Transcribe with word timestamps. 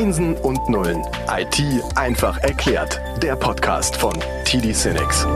Einsen 0.00 0.34
und 0.36 0.66
Nullen. 0.70 1.02
IT 1.28 1.62
einfach 1.94 2.38
erklärt. 2.38 2.98
Der 3.22 3.36
Podcast 3.36 3.96
von 3.96 4.14
TD 4.46 4.72
Cinex. 4.72 5.26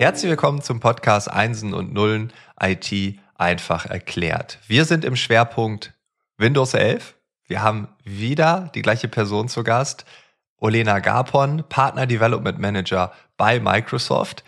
Herzlich 0.00 0.28
willkommen 0.28 0.60
zum 0.60 0.80
Podcast 0.80 1.30
Einsen 1.30 1.72
und 1.72 1.94
Nullen 1.94 2.32
IT 2.60 3.20
einfach 3.36 3.86
erklärt. 3.86 4.58
Wir 4.66 4.84
sind 4.86 5.04
im 5.04 5.14
Schwerpunkt 5.14 5.94
Windows 6.36 6.74
11. 6.74 7.14
Wir 7.46 7.62
haben 7.62 7.86
wieder 8.02 8.72
die 8.74 8.82
gleiche 8.82 9.06
Person 9.06 9.46
zu 9.46 9.62
Gast. 9.62 10.04
Olena 10.56 10.98
Gapon, 10.98 11.62
Partner 11.68 12.08
Development 12.08 12.58
Manager 12.58 13.12
bei 13.36 13.60
Microsoft. 13.60 14.42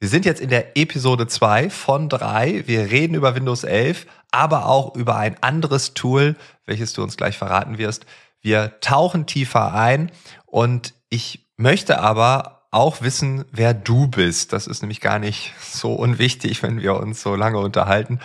Wir 0.00 0.08
sind 0.08 0.24
jetzt 0.24 0.40
in 0.40 0.48
der 0.48 0.76
Episode 0.76 1.26
2 1.26 1.70
von 1.70 2.08
3. 2.08 2.68
Wir 2.68 2.88
reden 2.92 3.14
über 3.14 3.34
Windows 3.34 3.64
11, 3.64 4.06
aber 4.30 4.66
auch 4.66 4.94
über 4.94 5.16
ein 5.16 5.36
anderes 5.42 5.92
Tool, 5.92 6.36
welches 6.66 6.92
du 6.92 7.02
uns 7.02 7.16
gleich 7.16 7.36
verraten 7.36 7.78
wirst. 7.78 8.06
Wir 8.40 8.78
tauchen 8.80 9.26
tiefer 9.26 9.74
ein 9.74 10.12
und 10.46 10.94
ich 11.08 11.48
möchte 11.56 11.98
aber 11.98 12.68
auch 12.70 13.02
wissen, 13.02 13.44
wer 13.50 13.74
du 13.74 14.06
bist. 14.06 14.52
Das 14.52 14.68
ist 14.68 14.82
nämlich 14.82 15.00
gar 15.00 15.18
nicht 15.18 15.52
so 15.60 15.94
unwichtig, 15.94 16.62
wenn 16.62 16.80
wir 16.80 16.94
uns 16.94 17.20
so 17.20 17.34
lange 17.34 17.58
unterhalten. 17.58 18.20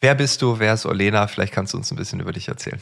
Wer 0.00 0.16
bist 0.16 0.42
du? 0.42 0.58
Wer 0.58 0.74
ist 0.74 0.86
Olena? 0.86 1.28
Vielleicht 1.28 1.52
kannst 1.52 1.72
du 1.72 1.76
uns 1.76 1.92
ein 1.92 1.96
bisschen 1.96 2.18
über 2.18 2.32
dich 2.32 2.48
erzählen. 2.48 2.80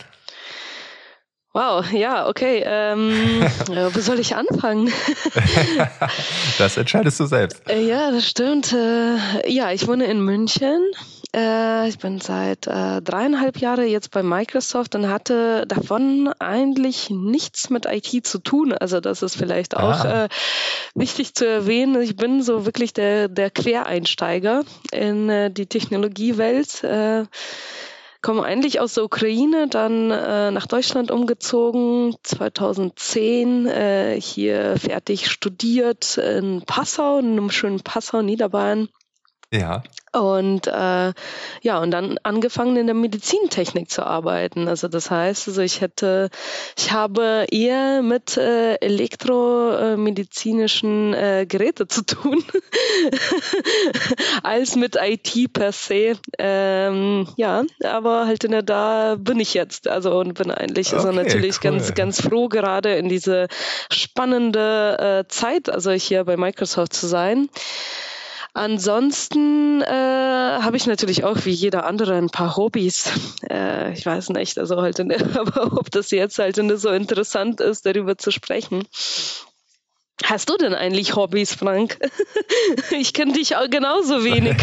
Wow, 1.55 1.91
ja, 1.93 2.29
okay. 2.29 2.63
Ähm, 2.65 3.41
wo 3.69 4.01
soll 4.01 4.21
ich 4.21 4.37
anfangen? 4.37 4.93
das 6.59 6.77
entscheidest 6.77 7.21
du 7.21 7.27
selbst. 7.27 7.69
Äh, 7.69 7.87
ja, 7.87 8.11
das 8.11 8.29
stimmt. 8.29 8.73
Äh, 8.73 9.17
ja, 9.47 9.73
ich 9.73 9.89
wohne 9.89 10.05
in 10.05 10.21
München. 10.21 10.79
Äh, 11.35 11.89
ich 11.89 11.99
bin 11.99 12.21
seit 12.21 12.67
dreieinhalb 12.67 13.59
Jahren 13.59 13.89
jetzt 13.89 14.11
bei 14.11 14.23
Microsoft 14.23 14.95
und 14.95 15.09
hatte 15.09 15.65
davon 15.67 16.31
eigentlich 16.39 17.09
nichts 17.09 17.71
mit 17.71 17.87
IT 17.87 18.27
zu 18.27 18.39
tun. 18.39 18.75
Also 18.75 19.01
das 19.01 19.23
ist 19.23 19.37
vielleicht 19.37 19.77
auch 19.77 20.05
ah. 20.05 20.29
wichtig 20.95 21.35
zu 21.35 21.47
erwähnen. 21.47 22.01
Ich 22.01 22.17
bin 22.17 22.43
so 22.43 22.67
wirklich 22.67 22.93
der, 22.93 23.29
der 23.29 23.51
Quereinsteiger 23.51 24.65
in 24.93 25.53
die 25.55 25.67
Technologiewelt 25.67 26.85
komme 28.23 28.43
eigentlich 28.43 28.81
aus 28.81 28.95
der 28.95 29.05
Ukraine, 29.05 29.69
dann 29.69 30.11
äh, 30.11 30.51
nach 30.51 30.67
Deutschland 30.67 31.11
umgezogen, 31.11 32.17
2010 32.23 33.67
äh, 33.67 34.21
hier 34.21 34.77
fertig 34.77 35.31
studiert 35.31 36.19
in 36.19 36.63
Passau, 36.67 37.19
in 37.19 37.33
einem 37.33 37.51
schönen 37.51 37.81
Passau, 37.81 38.23
Niederbayern. 38.23 38.89
Ja. 39.53 39.83
Und 40.13 40.67
äh, 40.67 41.13
ja, 41.63 41.79
und 41.81 41.91
dann 41.91 42.19
angefangen 42.23 42.77
in 42.77 42.87
der 42.87 42.95
Medizintechnik 42.95 43.91
zu 43.91 44.05
arbeiten. 44.05 44.69
Also 44.69 44.89
das 44.89 45.11
heißt, 45.11 45.49
also 45.49 45.63
ich 45.63 45.81
hätte, 45.81 46.29
ich 46.77 46.93
habe 46.93 47.47
eher 47.51 48.03
mit 48.03 48.37
äh, 48.37 48.75
elektromedizinischen 48.77 51.15
äh, 51.15 51.47
Geräten 51.49 51.89
zu 51.89 52.05
tun 52.05 52.45
als 54.43 54.77
mit 54.77 54.99
IT 55.01 55.51
per 55.53 55.73
se. 55.73 56.19
Ähm, 56.39 57.27
ja, 57.37 57.65
aber 57.85 58.27
halt 58.27 58.45
in 58.45 58.53
der, 58.53 58.63
da 58.63 59.17
bin 59.19 59.41
ich 59.41 59.55
jetzt. 59.55 59.89
Also 59.89 60.19
und 60.19 60.35
bin 60.35 60.51
eigentlich 60.51 60.93
also 60.93 61.09
okay, 61.09 61.19
also 61.19 61.29
natürlich 61.29 61.57
cool. 61.57 61.71
ganz, 61.71 61.95
ganz 61.95 62.21
froh, 62.23 62.49
gerade 62.49 62.97
in 62.97 63.09
diese 63.09 63.49
spannende 63.91 65.25
äh, 65.27 65.29
Zeit, 65.29 65.71
also 65.71 65.91
hier 65.91 66.25
bei 66.25 66.37
Microsoft 66.37 66.93
zu 66.95 67.07
sein. 67.07 67.49
Ansonsten 68.55 69.83
äh, 69.83 69.87
habe 69.87 70.77
ich 70.77 70.87
natürlich 70.87 71.25
auch 71.25 71.45
wie 71.45 71.51
jeder 71.51 71.87
andere 71.87 72.17
ein 72.17 72.31
paar 72.31 72.57
Hobbys. 72.57 73.11
Äh, 73.49 73.95
ich 73.95 74.05
weiß 74.05 74.29
nicht, 74.31 74.59
also 74.59 74.83
halt, 74.83 74.99
in, 74.99 75.11
aber 75.39 75.79
ob 75.79 75.91
das 75.91 76.11
jetzt 76.11 76.39
halt 76.39 76.57
so 76.57 76.91
interessant 76.91 77.63
ist, 77.63 77.87
darüber 77.87 78.19
zu 78.19 78.31
sprechen. 78.31 78.85
Hast 80.25 80.51
du 80.51 80.57
denn 80.59 80.75
eigentlich 80.75 81.17
Hobbys, 81.17 81.55
Frank? 81.55 81.99
Ich 82.91 83.15
kenne 83.15 83.33
dich 83.33 83.57
auch 83.57 83.71
genauso 83.71 84.25
wenig. 84.25 84.57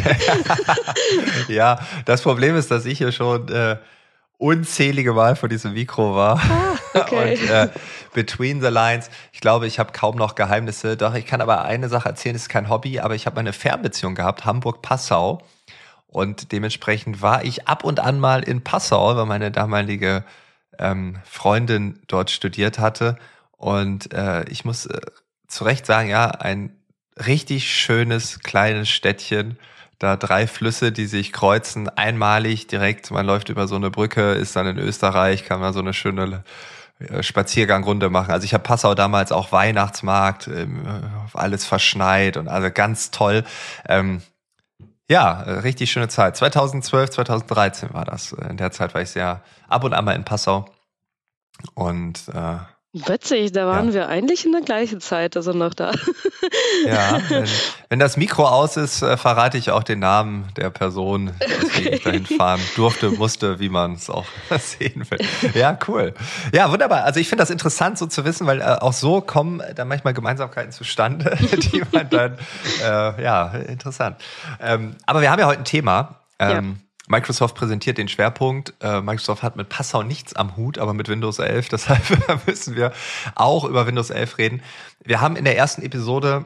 ja, 1.47 1.79
das 2.05 2.21
Problem 2.21 2.55
ist, 2.55 2.69
dass 2.69 2.85
ich 2.85 2.99
hier 2.99 3.11
schon 3.11 3.47
äh, 3.47 3.77
unzählige 4.37 5.13
Mal 5.13 5.35
vor 5.35 5.49
diesem 5.49 5.73
Mikro 5.73 6.15
war. 6.15 6.37
Ah, 6.37 6.77
okay. 7.01 7.33
Und 7.33 7.49
äh, 7.49 7.69
Between 8.13 8.61
the 8.61 8.67
Lines, 8.67 9.09
ich 9.33 9.41
glaube, 9.41 9.67
ich 9.67 9.79
habe 9.79 9.91
kaum 9.91 10.15
noch 10.15 10.35
Geheimnisse. 10.35 10.97
Doch, 10.97 11.13
ich 11.13 11.25
kann 11.25 11.41
aber 11.41 11.63
eine 11.63 11.89
Sache 11.89 12.09
erzählen, 12.09 12.35
ist 12.35 12.49
kein 12.49 12.69
Hobby, 12.69 12.99
aber 12.99 13.15
ich 13.15 13.25
habe 13.25 13.39
eine 13.39 13.53
Fernbeziehung 13.53 14.15
gehabt, 14.15 14.45
Hamburg-Passau. 14.45 15.41
Und 16.07 16.53
dementsprechend 16.53 17.21
war 17.21 17.43
ich 17.43 17.67
ab 17.67 17.83
und 17.83 17.99
an 17.99 18.19
mal 18.19 18.43
in 18.43 18.63
Passau, 18.63 19.17
weil 19.17 19.25
meine 19.25 19.51
damalige 19.51 20.23
ähm, 20.79 21.17
Freundin 21.25 21.99
dort 22.07 22.31
studiert 22.31 22.79
hatte. 22.79 23.17
Und 23.51 24.13
äh, 24.13 24.45
ich 24.49 24.63
muss 24.63 24.85
äh, 24.85 25.01
zu 25.47 25.65
Recht 25.65 25.85
sagen, 25.85 26.09
ja, 26.09 26.27
ein 26.29 26.75
richtig 27.17 27.69
schönes 27.69 28.39
kleines 28.39 28.89
Städtchen 28.89 29.57
da 29.99 30.17
drei 30.17 30.47
Flüsse, 30.47 30.91
die 30.91 31.05
sich 31.05 31.31
kreuzen, 31.31 31.89
einmalig 31.89 32.67
direkt. 32.67 33.11
Man 33.11 33.25
läuft 33.25 33.49
über 33.49 33.67
so 33.67 33.75
eine 33.75 33.89
Brücke, 33.91 34.33
ist 34.33 34.55
dann 34.55 34.67
in 34.67 34.77
Österreich, 34.77 35.45
kann 35.45 35.59
man 35.59 35.73
so 35.73 35.79
eine 35.79 35.93
schöne 35.93 36.43
Spaziergangrunde 37.21 38.09
machen. 38.09 38.31
Also 38.31 38.45
ich 38.45 38.53
habe 38.53 38.63
Passau 38.63 38.95
damals 38.95 39.31
auch 39.31 39.51
Weihnachtsmarkt, 39.51 40.47
ähm, 40.47 40.85
alles 41.33 41.65
verschneit 41.65 42.37
und 42.37 42.47
also 42.47 42.71
ganz 42.71 43.11
toll. 43.11 43.43
Ähm, 43.87 44.21
ja, 45.09 45.41
richtig 45.41 45.91
schöne 45.91 46.07
Zeit. 46.07 46.35
2012, 46.37 47.11
2013 47.11 47.93
war 47.93 48.05
das. 48.05 48.31
In 48.31 48.57
der 48.57 48.71
Zeit 48.71 48.93
war 48.93 49.01
ich 49.01 49.09
sehr 49.09 49.43
ab 49.67 49.83
und 49.83 49.93
an 49.93 50.05
mal 50.05 50.15
in 50.15 50.23
Passau. 50.23 50.65
Und 51.73 52.27
äh, 52.29 52.57
Witzig, 52.97 53.51
da 53.51 53.67
waren 53.67 53.87
ja. 53.89 53.93
wir 53.93 54.07
eigentlich 54.07 54.45
in 54.45 54.53
der 54.53 54.61
gleichen 54.61 55.01
Zeit, 55.01 55.35
also 55.35 55.51
noch 55.51 55.73
da. 55.73 55.91
Ja, 56.85 57.19
wenn, 57.29 57.45
wenn 57.89 57.99
das 57.99 58.15
Mikro 58.15 58.47
aus 58.47 58.77
ist, 58.77 59.01
äh, 59.01 59.17
verrate 59.17 59.57
ich 59.57 59.71
auch 59.71 59.83
den 59.83 59.99
Namen 59.99 60.47
der 60.55 60.69
Person, 60.69 61.31
die 61.77 61.89
ich 61.89 62.03
dahin 62.03 62.25
fahren 62.25 62.61
durfte, 62.75 63.09
musste, 63.09 63.59
wie 63.59 63.69
man 63.69 63.93
es 63.93 64.09
auch 64.09 64.25
sehen 64.59 65.05
will. 65.09 65.19
Ja, 65.53 65.77
cool. 65.87 66.13
Ja, 66.53 66.71
wunderbar. 66.71 67.03
Also 67.03 67.19
ich 67.19 67.27
finde 67.27 67.41
das 67.41 67.49
interessant 67.49 67.97
so 67.97 68.05
zu 68.05 68.23
wissen, 68.23 68.45
weil 68.47 68.61
äh, 68.61 68.63
auch 68.63 68.93
so 68.93 69.21
kommen 69.21 69.61
dann 69.75 69.87
manchmal 69.87 70.13
Gemeinsamkeiten 70.13 70.71
zustande, 70.71 71.35
die 71.39 71.81
man 71.91 72.09
dann, 72.09 72.37
äh, 72.83 73.23
ja, 73.23 73.47
interessant. 73.47 74.17
Ähm, 74.61 74.95
aber 75.05 75.21
wir 75.21 75.31
haben 75.31 75.39
ja 75.39 75.47
heute 75.47 75.61
ein 75.61 75.65
Thema. 75.65 76.21
Ähm, 76.39 76.77
ja 76.79 76.84
Microsoft 77.07 77.55
präsentiert 77.55 77.97
den 77.97 78.07
Schwerpunkt. 78.07 78.73
Äh, 78.81 79.01
Microsoft 79.01 79.43
hat 79.43 79.55
mit 79.55 79.69
Passau 79.69 80.03
nichts 80.03 80.35
am 80.35 80.57
Hut, 80.57 80.77
aber 80.77 80.93
mit 80.93 81.07
Windows 81.07 81.39
11. 81.39 81.69
Deshalb 81.69 82.47
müssen 82.47 82.75
wir 82.75 82.91
auch 83.35 83.63
über 83.65 83.87
Windows 83.87 84.09
11 84.09 84.37
reden. 84.37 84.63
Wir 85.03 85.21
haben 85.21 85.35
in 85.35 85.45
der 85.45 85.57
ersten 85.57 85.81
Episode 85.81 86.45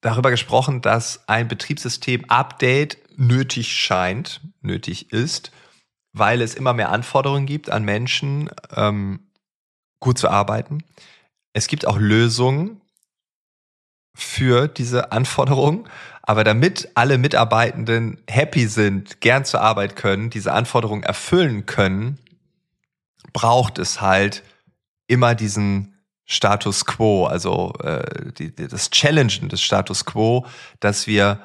darüber 0.00 0.30
gesprochen, 0.30 0.80
dass 0.80 1.28
ein 1.28 1.48
Betriebssystem-Update 1.48 2.98
nötig 3.16 3.72
scheint, 3.72 4.40
nötig 4.60 5.12
ist, 5.12 5.52
weil 6.12 6.40
es 6.40 6.54
immer 6.54 6.72
mehr 6.72 6.90
Anforderungen 6.90 7.46
gibt 7.46 7.70
an 7.70 7.84
Menschen, 7.84 8.50
ähm, 8.74 9.20
gut 10.00 10.18
zu 10.18 10.28
arbeiten. 10.28 10.82
Es 11.52 11.68
gibt 11.68 11.86
auch 11.86 11.98
Lösungen 11.98 12.80
für 14.14 14.68
diese 14.68 15.12
Anforderungen. 15.12 15.88
Aber 16.22 16.44
damit 16.44 16.90
alle 16.94 17.18
Mitarbeitenden 17.18 18.22
happy 18.28 18.68
sind, 18.68 19.20
gern 19.20 19.44
zur 19.44 19.60
Arbeit 19.60 19.96
können, 19.96 20.30
diese 20.30 20.52
Anforderungen 20.52 21.02
erfüllen 21.02 21.66
können, 21.66 22.18
braucht 23.32 23.78
es 23.78 24.00
halt 24.00 24.42
immer 25.08 25.34
diesen 25.34 25.92
Status 26.24 26.86
quo, 26.86 27.26
also 27.26 27.74
äh, 27.82 28.32
die, 28.32 28.54
das 28.54 28.90
Challengen 28.90 29.48
des 29.48 29.60
Status 29.60 30.04
quo, 30.04 30.46
dass 30.80 31.06
wir 31.06 31.40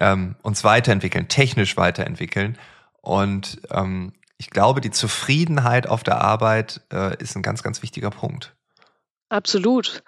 ähm, 0.00 0.36
uns 0.42 0.64
weiterentwickeln, 0.64 1.28
technisch 1.28 1.76
weiterentwickeln. 1.76 2.58
Und 3.00 3.60
ähm, 3.70 4.12
ich 4.38 4.50
glaube, 4.50 4.80
die 4.80 4.90
Zufriedenheit 4.90 5.88
auf 5.88 6.02
der 6.02 6.20
Arbeit 6.20 6.82
äh, 6.92 7.16
ist 7.22 7.36
ein 7.36 7.42
ganz, 7.42 7.62
ganz 7.62 7.82
wichtiger 7.82 8.10
Punkt. 8.10 8.54
Absolut. 9.28 10.02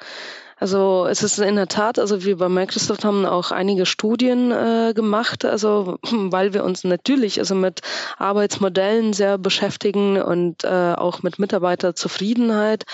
Also 0.60 1.06
es 1.08 1.22
ist 1.22 1.38
in 1.38 1.56
der 1.56 1.68
Tat, 1.68 1.98
also 1.98 2.24
wir 2.24 2.36
bei 2.36 2.48
Microsoft 2.48 3.04
haben 3.04 3.24
auch 3.24 3.52
einige 3.52 3.86
Studien 3.86 4.50
äh, 4.50 4.92
gemacht, 4.94 5.44
also 5.44 5.98
weil 6.10 6.52
wir 6.52 6.64
uns 6.64 6.84
natürlich 6.84 7.38
also 7.38 7.54
mit 7.54 7.80
Arbeitsmodellen 8.18 9.12
sehr 9.12 9.38
beschäftigen 9.38 10.20
und 10.20 10.64
äh, 10.64 10.94
auch 10.96 11.22
mit 11.22 11.38
Mitarbeiterzufriedenheit. 11.38 12.84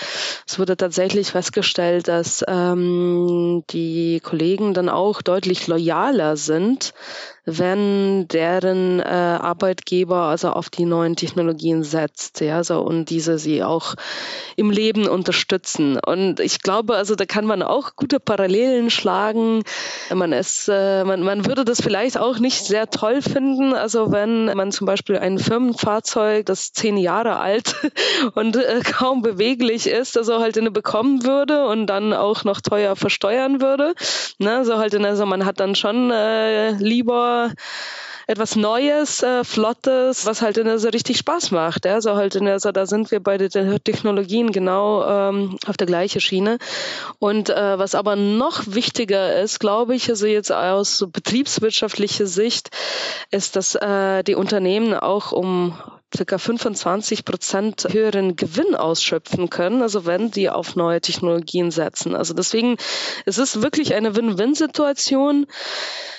Es 0.47 0.59
wurde 0.59 0.77
tatsächlich 0.77 1.31
festgestellt, 1.31 2.07
dass 2.07 2.43
ähm, 2.47 3.63
die 3.71 4.19
Kollegen 4.19 4.73
dann 4.73 4.89
auch 4.89 5.21
deutlich 5.21 5.67
loyaler 5.67 6.37
sind 6.37 6.93
wenn 7.45 8.27
deren 8.27 8.99
äh, 8.99 9.03
Arbeitgeber 9.03 10.23
also 10.23 10.49
auf 10.49 10.69
die 10.69 10.85
neuen 10.85 11.15
Technologien 11.15 11.83
setzt, 11.83 12.41
ja, 12.41 12.63
so 12.63 12.79
und 12.81 13.09
diese 13.09 13.37
sie 13.37 13.63
auch 13.63 13.95
im 14.55 14.71
Leben 14.71 15.07
unterstützen. 15.07 15.99
Und 15.99 16.39
ich 16.39 16.61
glaube, 16.61 16.95
also 16.95 17.15
da 17.15 17.25
kann 17.25 17.45
man 17.45 17.61
auch 17.61 17.95
gute 17.95 18.19
Parallelen 18.19 18.89
schlagen. 18.89 19.63
Man 20.13 20.31
ist, 20.31 20.69
äh, 20.69 21.03
man, 21.03 21.21
man 21.21 21.45
würde 21.45 21.65
das 21.65 21.81
vielleicht 21.81 22.17
auch 22.17 22.39
nicht 22.39 22.65
sehr 22.65 22.89
toll 22.89 23.21
finden, 23.21 23.73
also 23.73 24.11
wenn 24.11 24.45
man 24.45 24.71
zum 24.71 24.87
Beispiel 24.87 25.17
ein 25.17 25.37
Firmenfahrzeug, 25.37 26.45
das 26.45 26.73
zehn 26.73 26.97
Jahre 26.97 27.39
alt 27.39 27.75
und 28.33 28.55
äh, 28.55 28.81
kaum 28.83 29.21
beweglich 29.21 29.87
ist, 29.87 30.17
also 30.17 30.39
halt 30.39 30.57
eine 30.57 30.71
bekommen 30.71 31.23
würde 31.23 31.67
und 31.67 31.87
dann 31.87 32.13
auch 32.13 32.43
noch 32.43 32.61
teuer 32.61 32.95
versteuern 32.95 33.61
würde. 33.61 33.93
Ne, 34.39 34.65
so 34.65 34.77
halt 34.77 34.95
also 34.95 35.25
man 35.25 35.45
hat 35.45 35.59
dann 35.59 35.75
schon 35.75 36.09
äh, 36.09 36.71
lieber 36.71 37.34
etwas 38.27 38.55
Neues, 38.55 39.21
äh, 39.21 39.43
Flottes, 39.43 40.25
was 40.25 40.41
halt 40.41 40.57
in 40.57 40.65
der 40.65 40.79
so 40.79 40.89
richtig 40.89 41.17
Spaß 41.17 41.51
macht. 41.51 41.85
Ja? 41.85 42.01
So 42.01 42.15
halt 42.15 42.35
in 42.35 42.45
der, 42.45 42.59
so, 42.59 42.71
da 42.71 42.85
sind 42.85 43.11
wir 43.11 43.19
bei 43.19 43.37
den 43.37 43.83
Technologien 43.83 44.51
genau 44.51 45.05
ähm, 45.05 45.57
auf 45.67 45.77
der 45.77 45.87
gleichen 45.87 46.21
Schiene. 46.21 46.57
Und 47.19 47.49
äh, 47.49 47.77
was 47.77 47.95
aber 47.95 48.15
noch 48.15 48.63
wichtiger 48.65 49.41
ist, 49.41 49.59
glaube 49.59 49.95
ich, 49.95 50.09
also 50.09 50.25
jetzt 50.25 50.51
aus 50.51 50.97
so 50.97 51.07
betriebswirtschaftlicher 51.07 52.25
Sicht, 52.25 52.69
ist, 53.31 53.55
dass 53.55 53.75
äh, 53.75 54.23
die 54.23 54.35
Unternehmen 54.35 54.93
auch 54.93 55.31
um 55.31 55.77
circa 56.13 56.37
25 56.37 57.25
Prozent 57.25 57.87
höheren 57.89 58.35
Gewinn 58.35 58.75
ausschöpfen 58.75 59.49
können, 59.49 59.81
also 59.81 60.05
wenn 60.05 60.31
die 60.31 60.49
auf 60.49 60.75
neue 60.75 61.01
Technologien 61.01 61.71
setzen. 61.71 62.15
Also 62.15 62.33
deswegen, 62.33 62.77
es 63.25 63.37
ist 63.37 63.61
wirklich 63.61 63.93
eine 63.93 64.15
Win-Win-Situation 64.15 65.47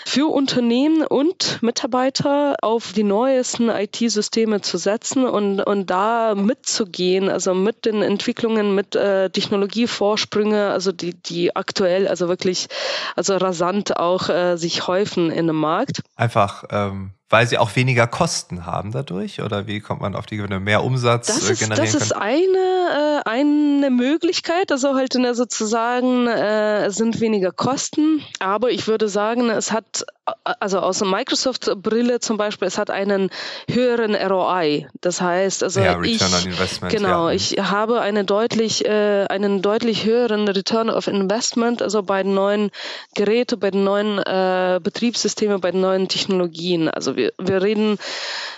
für 0.06 0.32
Unternehmen 0.32 1.04
und 1.04 1.60
Mitarbeiter 1.62 2.54
auf 2.62 2.92
die 2.92 3.02
neuesten 3.02 3.68
IT-Systeme 3.68 4.60
zu 4.60 4.78
setzen 4.78 5.26
und, 5.26 5.60
und 5.60 5.90
da 5.90 6.36
mitzugehen, 6.36 7.28
also 7.28 7.54
mit 7.54 7.86
den 7.86 8.02
Entwicklungen, 8.02 8.74
mit 8.74 8.94
äh, 8.94 9.30
Technologievorsprünge, 9.30 10.70
also 10.70 10.92
die, 10.92 11.14
die 11.14 11.56
aktuell, 11.56 12.06
also 12.06 12.28
wirklich, 12.28 12.68
also 13.16 13.36
rasant 13.36 13.96
auch 13.96 14.28
äh, 14.28 14.56
sich 14.56 14.86
häufen 14.86 15.32
in 15.32 15.48
dem 15.48 15.56
Markt. 15.56 16.02
Einfach 16.14 16.64
ähm, 16.70 17.15
weil 17.28 17.46
sie 17.46 17.58
auch 17.58 17.74
weniger 17.74 18.06
Kosten 18.06 18.66
haben 18.66 18.92
dadurch? 18.92 19.42
Oder 19.42 19.66
wie 19.66 19.80
kommt 19.80 20.00
man 20.00 20.14
auf 20.14 20.26
die 20.26 20.36
Gewinne? 20.36 20.60
Mehr 20.60 20.84
Umsatz 20.84 21.26
das 21.26 21.48
äh, 21.48 21.52
ist, 21.52 21.58
generieren 21.60 21.92
Das 21.92 21.94
ist 22.00 22.12
eine, 22.12 23.22
äh, 23.26 23.28
eine 23.28 23.90
Möglichkeit, 23.90 24.70
also 24.70 24.94
halt 24.94 25.14
der 25.14 25.34
sozusagen, 25.34 26.26
äh, 26.26 26.90
sind 26.90 27.20
weniger 27.20 27.52
Kosten, 27.52 28.22
aber 28.38 28.70
ich 28.70 28.86
würde 28.86 29.08
sagen, 29.08 29.50
es 29.50 29.72
hat 29.72 30.04
also 30.44 30.80
aus 30.80 30.98
der 30.98 31.08
Microsoft-Brille 31.08 32.20
zum 32.20 32.36
Beispiel, 32.36 32.66
es 32.66 32.78
hat 32.78 32.90
einen 32.90 33.30
höheren 33.70 34.14
ROI. 34.14 34.88
Das 35.00 35.20
heißt, 35.20 35.62
also 35.62 35.80
ja, 35.80 36.00
ich, 36.02 36.20
genau, 36.88 37.28
ja. 37.28 37.34
ich 37.34 37.58
habe 37.58 38.00
eine 38.00 38.24
deutlich, 38.24 38.84
äh, 38.84 39.26
einen 39.28 39.62
deutlich 39.62 40.04
höheren 40.04 40.48
Return 40.48 40.90
of 40.90 41.06
Investment, 41.06 41.80
also 41.80 42.02
bei 42.02 42.22
den 42.22 42.34
neuen 42.34 42.70
Geräten, 43.14 43.60
bei 43.60 43.70
den 43.70 43.84
neuen 43.84 44.18
äh, 44.18 44.80
Betriebssystemen, 44.82 45.60
bei 45.60 45.70
den 45.70 45.80
neuen 45.80 46.08
Technologien. 46.08 46.88
Also 46.88 47.16
wir, 47.16 47.32
wir 47.38 47.62
reden 47.62 47.98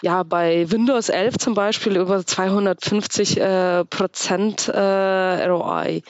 ja 0.00 0.22
bei 0.22 0.70
Windows 0.70 1.10
11 1.10 1.38
zum 1.38 1.54
Beispiel 1.54 1.96
über 1.96 2.24
250 2.24 3.40
äh, 3.40 3.84
Prozent 3.84 4.68
äh, 4.68 5.46
ROI 5.46 6.02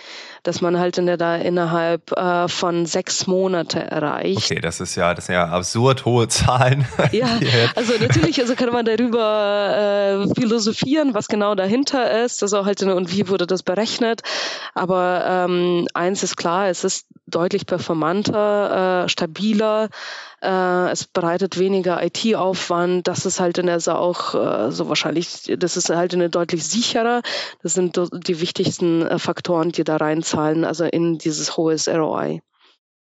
dass 0.42 0.60
man 0.60 0.78
halt 0.78 0.98
in 0.98 1.06
der, 1.06 1.16
da 1.16 1.36
innerhalb 1.36 2.12
äh, 2.12 2.48
von 2.48 2.86
sechs 2.86 3.26
Monate 3.26 3.80
erreicht. 3.80 4.50
Okay, 4.50 4.60
das 4.60 4.80
ist 4.80 4.94
ja, 4.94 5.14
das 5.14 5.26
sind 5.26 5.34
ja 5.34 5.48
absurd 5.48 6.04
hohe 6.04 6.28
Zahlen. 6.28 6.86
Ja, 7.12 7.26
also 7.74 7.94
natürlich, 7.98 8.40
also 8.40 8.54
kann 8.54 8.70
man 8.70 8.84
darüber 8.84 10.26
äh, 10.28 10.34
philosophieren, 10.34 11.14
was 11.14 11.28
genau 11.28 11.54
dahinter 11.54 12.24
ist, 12.24 12.42
also 12.42 12.66
halt 12.66 12.82
und 12.82 13.12
wie 13.12 13.28
wurde 13.28 13.46
das 13.46 13.62
berechnet. 13.62 14.22
Aber 14.74 15.24
ähm, 15.26 15.86
eins 15.94 16.22
ist 16.22 16.36
klar, 16.36 16.68
es 16.68 16.84
ist 16.84 17.06
deutlich 17.28 17.66
performanter, 17.66 19.04
äh, 19.04 19.08
stabiler. 19.08 19.88
Äh, 20.42 20.90
es 20.90 21.04
bereitet 21.04 21.58
weniger 21.58 22.02
IT-Aufwand. 22.02 23.06
Das 23.08 23.26
ist 23.26 23.40
halt 23.40 23.58
in 23.58 23.66
der 23.66 23.78
auch 23.88 24.34
äh, 24.34 24.70
so 24.70 24.88
wahrscheinlich, 24.88 25.54
das 25.58 25.76
ist 25.76 25.90
halt 25.90 26.14
eine 26.14 26.30
deutlich 26.30 26.66
sicherer. 26.66 27.22
Das 27.62 27.74
sind 27.74 28.00
die 28.12 28.40
wichtigsten 28.40 29.06
äh, 29.06 29.18
Faktoren, 29.18 29.70
die 29.70 29.84
da 29.84 29.96
reinzahlen, 29.96 30.64
also 30.64 30.84
in 30.84 31.18
dieses 31.18 31.56
hohes 31.56 31.88
ROI. 31.88 32.40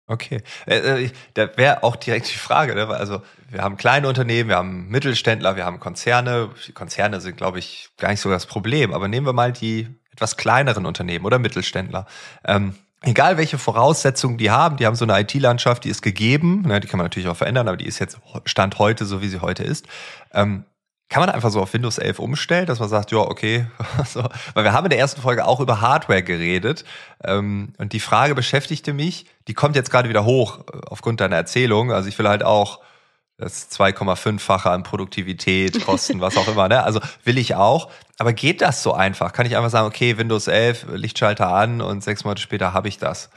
Okay, 0.08 0.42
äh, 0.66 1.04
äh, 1.06 1.10
da 1.34 1.56
wäre 1.56 1.82
auch 1.82 1.96
direkt 1.96 2.28
die 2.32 2.38
Frage, 2.38 2.76
ne? 2.76 2.86
also 2.86 3.22
wir 3.50 3.62
haben 3.62 3.76
kleine 3.76 4.06
Unternehmen, 4.06 4.48
wir 4.48 4.56
haben 4.56 4.88
Mittelständler, 4.88 5.56
wir 5.56 5.64
haben 5.64 5.80
Konzerne. 5.80 6.50
Die 6.68 6.72
Konzerne 6.72 7.20
sind, 7.20 7.36
glaube 7.36 7.58
ich, 7.58 7.90
gar 7.96 8.10
nicht 8.10 8.20
so 8.20 8.30
das 8.30 8.46
Problem, 8.46 8.94
aber 8.94 9.08
nehmen 9.08 9.26
wir 9.26 9.32
mal 9.32 9.52
die 9.52 9.88
etwas 10.12 10.36
kleineren 10.36 10.86
Unternehmen 10.86 11.24
oder 11.24 11.40
Mittelständler. 11.40 12.06
Ähm, 12.44 12.76
egal 13.02 13.36
welche 13.36 13.58
Voraussetzungen 13.58 14.38
die 14.38 14.50
haben, 14.50 14.76
die 14.76 14.86
haben 14.86 14.96
so 14.96 15.04
eine 15.04 15.20
IT-Landschaft, 15.20 15.84
die 15.84 15.90
ist 15.90 16.02
gegeben, 16.02 16.62
ne, 16.62 16.80
die 16.80 16.88
kann 16.88 16.98
man 16.98 17.04
natürlich 17.04 17.28
auch 17.28 17.36
verändern, 17.36 17.68
aber 17.68 17.76
die 17.76 17.86
ist 17.86 17.98
jetzt 17.98 18.18
Stand 18.44 18.78
heute 18.78 19.04
so, 19.04 19.22
wie 19.22 19.28
sie 19.28 19.40
heute 19.40 19.62
ist. 19.62 19.86
Ähm, 20.32 20.64
kann 21.08 21.20
man 21.20 21.30
einfach 21.30 21.50
so 21.50 21.60
auf 21.60 21.72
Windows 21.72 21.98
11 21.98 22.18
umstellen, 22.18 22.66
dass 22.66 22.80
man 22.80 22.88
sagt, 22.88 23.12
ja, 23.12 23.18
okay, 23.18 23.66
so. 24.06 24.24
weil 24.54 24.64
wir 24.64 24.72
haben 24.72 24.86
in 24.86 24.90
der 24.90 24.98
ersten 24.98 25.20
Folge 25.20 25.46
auch 25.46 25.60
über 25.60 25.80
Hardware 25.80 26.22
geredet 26.22 26.84
ähm, 27.22 27.74
und 27.78 27.92
die 27.92 28.00
Frage 28.00 28.34
beschäftigte 28.34 28.92
mich, 28.92 29.26
die 29.46 29.54
kommt 29.54 29.76
jetzt 29.76 29.90
gerade 29.90 30.08
wieder 30.08 30.24
hoch 30.24 30.60
äh, 30.60 30.80
aufgrund 30.88 31.20
deiner 31.20 31.36
Erzählung, 31.36 31.92
also 31.92 32.08
ich 32.08 32.18
will 32.18 32.28
halt 32.28 32.42
auch 32.42 32.80
das 33.38 33.70
2,5-fache 33.70 34.70
an 34.70 34.82
Produktivität, 34.82 35.84
Kosten, 35.86 36.20
was 36.20 36.36
auch 36.36 36.48
immer. 36.48 36.68
Ne? 36.68 36.82
Also 36.82 37.00
will 37.24 37.38
ich 37.38 37.54
auch. 37.54 37.90
Aber 38.18 38.32
geht 38.32 38.62
das 38.62 38.82
so 38.82 38.92
einfach? 38.92 39.32
Kann 39.32 39.46
ich 39.46 39.56
einfach 39.56 39.70
sagen, 39.70 39.86
okay, 39.86 40.16
Windows 40.16 40.46
11, 40.46 40.86
Lichtschalter 40.94 41.48
an 41.48 41.80
und 41.80 42.02
sechs 42.02 42.24
Monate 42.24 42.40
später 42.40 42.72
habe 42.72 42.88
ich 42.88 42.98
das? 42.98 43.30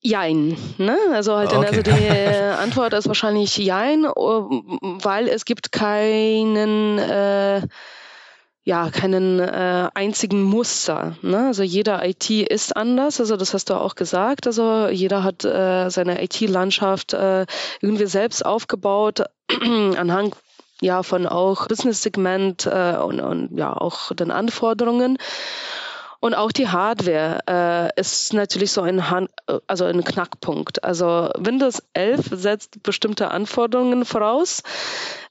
Jein. 0.00 0.56
Ne? 0.78 0.96
Also, 1.12 1.36
halt 1.36 1.52
okay. 1.52 1.66
also 1.66 1.82
die 1.82 2.08
Antwort 2.62 2.92
ist 2.94 3.08
wahrscheinlich 3.08 3.56
Jein, 3.56 4.04
weil 4.04 5.28
es 5.28 5.44
gibt 5.44 5.72
keinen 5.72 6.98
äh, 6.98 7.62
ja 8.66 8.90
keinen 8.90 9.38
äh, 9.38 9.88
einzigen 9.94 10.42
Muster. 10.42 11.16
Ne? 11.22 11.46
Also 11.46 11.62
jeder 11.62 12.04
IT 12.04 12.30
ist 12.30 12.76
anders, 12.76 13.20
also 13.20 13.36
das 13.36 13.54
hast 13.54 13.70
du 13.70 13.74
auch 13.74 13.94
gesagt. 13.94 14.46
Also 14.46 14.88
jeder 14.88 15.22
hat 15.22 15.44
äh, 15.44 15.88
seine 15.88 16.22
IT-Landschaft 16.22 17.12
äh, 17.14 17.46
irgendwie 17.80 18.06
selbst 18.06 18.44
aufgebaut 18.44 19.22
anhand 19.96 20.36
ja 20.80 21.02
von 21.02 21.26
auch 21.26 21.68
Business-Segment 21.68 22.66
äh, 22.66 22.96
und, 22.96 23.20
und 23.20 23.56
ja 23.56 23.72
auch 23.72 24.12
den 24.14 24.30
Anforderungen. 24.30 25.18
Und 26.18 26.34
auch 26.34 26.50
die 26.50 26.68
Hardware 26.68 27.40
äh, 27.46 28.00
ist 28.00 28.32
natürlich 28.32 28.72
so 28.72 28.80
ein, 28.82 29.10
Han 29.10 29.28
also 29.66 29.84
ein 29.84 30.02
Knackpunkt. 30.02 30.82
Also 30.82 31.30
Windows 31.36 31.82
11 31.92 32.30
setzt 32.32 32.82
bestimmte 32.82 33.30
Anforderungen 33.30 34.04
voraus. 34.04 34.62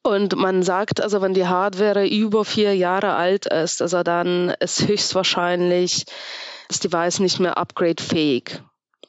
Und 0.03 0.35
man 0.35 0.61
sagt, 0.61 1.01
also 1.01 1.21
wenn 1.21 1.33
die 1.33 1.47
Hardware 1.47 2.07
über 2.07 2.45
vier 2.45 2.75
Jahre 2.75 3.15
alt 3.15 3.47
ist, 3.47 3.81
also 3.81 4.03
dann 4.03 4.53
ist 4.59 4.87
höchstwahrscheinlich 4.87 6.05
das 6.67 6.79
Device 6.79 7.19
nicht 7.19 7.39
mehr 7.39 7.57
upgrade-fähig. 7.57 8.61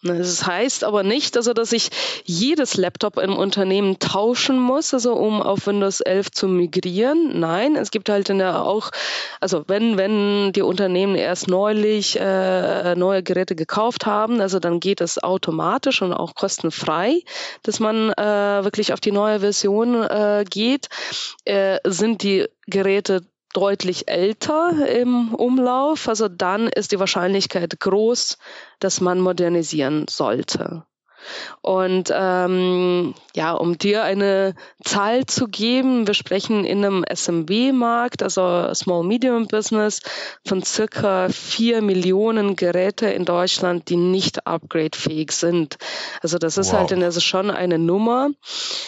Ne, 0.07 0.19
das 0.19 0.47
heißt 0.47 0.85
aber 0.85 1.03
nicht, 1.03 1.37
also 1.37 1.53
dass 1.53 1.73
ich 1.73 1.91
jedes 2.25 2.77
Laptop 2.77 3.19
im 3.19 3.37
Unternehmen 3.37 3.99
tauschen 3.99 4.59
muss, 4.59 4.95
also 4.95 5.15
um 5.15 5.43
auf 5.43 5.67
Windows 5.67 6.01
11 6.01 6.31
zu 6.31 6.49
migrieren. 6.49 7.41
Nein, 7.41 7.75
es 7.75 7.91
gibt 7.91 8.09
halt 8.09 8.29
in 8.29 8.39
der 8.39 8.63
auch, 8.63 8.91
also 9.41 9.65
wenn 9.67 9.97
wenn 9.99 10.53
die 10.53 10.63
Unternehmen 10.63 11.17
erst 11.17 11.49
neulich 11.49 12.19
äh, 12.21 12.95
neue 12.95 13.23
Geräte 13.23 13.57
gekauft 13.57 14.07
haben, 14.07 14.41
also 14.41 14.61
dann 14.61 14.79
geht 14.79 15.01
es 15.01 15.23
automatisch 15.23 16.03
und 16.03 16.13
auch 16.13 16.35
kostenfrei, 16.35 17.23
dass 17.65 17.81
man 17.81 18.11
äh, 18.13 18.65
wirklich 18.65 18.93
auf 18.93 19.01
die 19.01 19.13
neue 19.13 19.41
Version 19.41 20.03
äh, 20.03 20.45
geht. 20.49 20.89
Äh, 21.45 21.79
sind 21.85 22.23
die 22.23 22.47
Geräte 22.67 23.23
deutlich 23.57 24.09
älter 24.09 24.87
im 24.87 25.35
Umlauf, 25.35 26.09
also 26.09 26.29
dann 26.29 26.69
ist 26.69 26.93
die 26.93 27.01
Wahrscheinlichkeit 27.01 27.81
groß, 27.81 28.37
dass 28.81 29.01
man 29.01 29.19
modernisieren 29.19 30.05
sollte. 30.11 30.85
Und 31.63 32.11
ähm, 32.15 33.15
ja, 33.35 33.53
um 33.53 33.79
dir 33.79 34.03
eine 34.05 34.55
Zahl 34.85 35.27
zu 35.27 35.49
geben, 35.49 36.07
wir 36.07 36.15
sprechen 36.15 36.65
in 36.65 36.85
einem 36.85 37.05
SMB-Markt, 37.05 38.23
also 38.23 38.73
Small 38.75 39.05
Medium 39.05 39.47
Business, 39.47 40.01
von 40.47 40.63
circa 40.63 41.29
vier 41.29 41.83
Millionen 41.83 42.57
Geräte 42.57 43.07
in 43.07 43.25
Deutschland, 43.25 43.89
die 43.89 43.97
nicht 43.97 44.47
upgradefähig 44.47 45.33
sind. 45.33 45.77
Also 46.23 46.39
das 46.39 46.57
ist 46.57 46.73
halt 46.73 46.91
wow. 46.91 46.97
halt 46.97 47.05
also 47.05 47.21
schon 47.21 47.51
eine 47.51 47.79
Nummer 47.79 48.31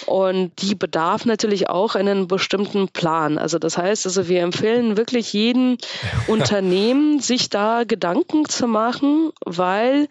und 0.06 0.52
die 0.62 0.74
bedarf 0.74 1.24
natürlich 1.24 1.68
auch 1.68 1.94
einen 1.94 2.28
bestimmten 2.28 2.88
Plan. 2.88 3.38
Also 3.38 3.58
das 3.58 3.76
heißt, 3.76 4.06
also 4.06 4.28
wir 4.28 4.42
empfehlen 4.42 4.96
wirklich 4.96 5.32
jedem 5.32 5.78
Unternehmen, 6.26 7.20
sich 7.20 7.50
da 7.50 7.84
Gedanken 7.84 8.48
zu 8.48 8.66
machen, 8.66 9.32
weil 9.44 10.08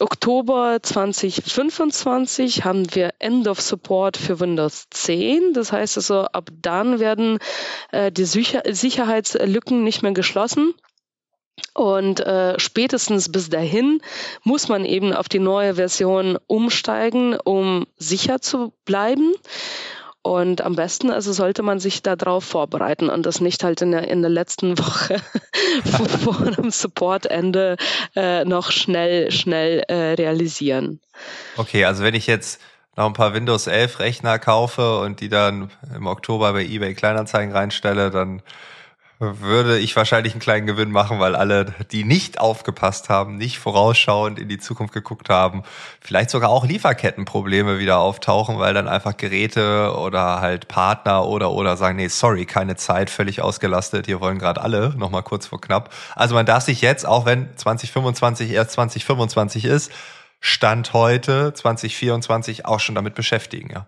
Oktober 0.00 0.78
2025 0.82 2.64
haben 2.64 2.94
wir 2.94 3.14
End 3.18 3.46
of 3.48 3.60
Support 3.60 4.16
für 4.16 4.40
Windows 4.40 4.86
10. 4.90 5.52
Das 5.52 5.72
heißt 5.72 5.98
also, 5.98 6.22
ab 6.22 6.50
dann 6.62 7.00
werden 7.00 7.38
äh, 7.92 8.10
die 8.10 8.24
Sicher 8.24 8.62
Sicherheitslücken 8.66 9.84
nicht 9.84 10.02
mehr 10.02 10.12
geschlossen. 10.12 10.74
Und 11.74 12.20
äh, 12.20 12.58
spätestens 12.58 13.30
bis 13.30 13.50
dahin 13.50 14.00
muss 14.42 14.68
man 14.68 14.84
eben 14.84 15.12
auf 15.12 15.28
die 15.28 15.38
neue 15.38 15.74
Version 15.74 16.38
umsteigen, 16.46 17.36
um 17.36 17.86
sicher 17.96 18.40
zu 18.40 18.72
bleiben. 18.84 19.32
Und 20.22 20.60
am 20.60 20.76
besten 20.76 21.10
also 21.10 21.32
sollte 21.32 21.62
man 21.62 21.80
sich 21.80 22.02
darauf 22.02 22.44
vorbereiten 22.44 23.08
und 23.08 23.24
das 23.24 23.40
nicht 23.40 23.64
halt 23.64 23.80
in 23.80 23.92
der, 23.92 24.08
in 24.08 24.20
der 24.20 24.30
letzten 24.30 24.78
Woche 24.78 25.16
vor 26.24 26.50
dem 26.50 26.70
Supportende 26.70 27.76
äh, 28.14 28.44
noch 28.44 28.70
schnell, 28.70 29.30
schnell 29.30 29.80
äh, 29.88 30.14
realisieren. 30.14 31.00
Okay, 31.56 31.84
also 31.84 32.02
wenn 32.04 32.14
ich 32.14 32.26
jetzt 32.26 32.60
noch 32.96 33.06
ein 33.06 33.14
paar 33.14 33.32
Windows 33.32 33.66
11 33.66 34.00
Rechner 34.00 34.38
kaufe 34.38 35.00
und 35.00 35.20
die 35.20 35.28
dann 35.28 35.70
im 35.94 36.06
Oktober 36.06 36.52
bei 36.52 36.64
eBay 36.64 36.94
Kleinanzeigen 36.94 37.52
reinstelle, 37.52 38.10
dann 38.10 38.42
würde 39.20 39.78
ich 39.78 39.94
wahrscheinlich 39.96 40.32
einen 40.32 40.40
kleinen 40.40 40.66
Gewinn 40.66 40.90
machen, 40.90 41.20
weil 41.20 41.36
alle, 41.36 41.74
die 41.92 42.04
nicht 42.04 42.40
aufgepasst 42.40 43.10
haben, 43.10 43.36
nicht 43.36 43.58
vorausschauend 43.58 44.38
in 44.38 44.48
die 44.48 44.58
Zukunft 44.58 44.94
geguckt 44.94 45.28
haben, 45.28 45.62
vielleicht 46.00 46.30
sogar 46.30 46.48
auch 46.48 46.64
Lieferkettenprobleme 46.64 47.78
wieder 47.78 47.98
auftauchen, 47.98 48.58
weil 48.58 48.72
dann 48.72 48.88
einfach 48.88 49.18
Geräte 49.18 49.94
oder 49.94 50.40
halt 50.40 50.68
Partner 50.68 51.26
oder 51.26 51.50
oder 51.50 51.76
sagen, 51.76 51.96
nee, 51.96 52.08
sorry, 52.08 52.46
keine 52.46 52.76
Zeit, 52.76 53.10
völlig 53.10 53.42
ausgelastet, 53.42 54.06
hier 54.06 54.22
wollen 54.22 54.38
gerade 54.38 54.62
alle, 54.62 54.94
nochmal 54.96 55.22
kurz 55.22 55.46
vor 55.46 55.60
knapp. 55.60 55.92
Also 56.16 56.34
man 56.34 56.46
darf 56.46 56.64
sich 56.64 56.80
jetzt, 56.80 57.06
auch 57.06 57.26
wenn 57.26 57.54
2025 57.56 58.50
erst 58.50 58.72
2025 58.72 59.66
ist, 59.66 59.92
Stand 60.40 60.94
heute 60.94 61.52
2024 61.52 62.64
auch 62.64 62.80
schon 62.80 62.94
damit 62.94 63.14
beschäftigen, 63.14 63.68
ja. 63.70 63.86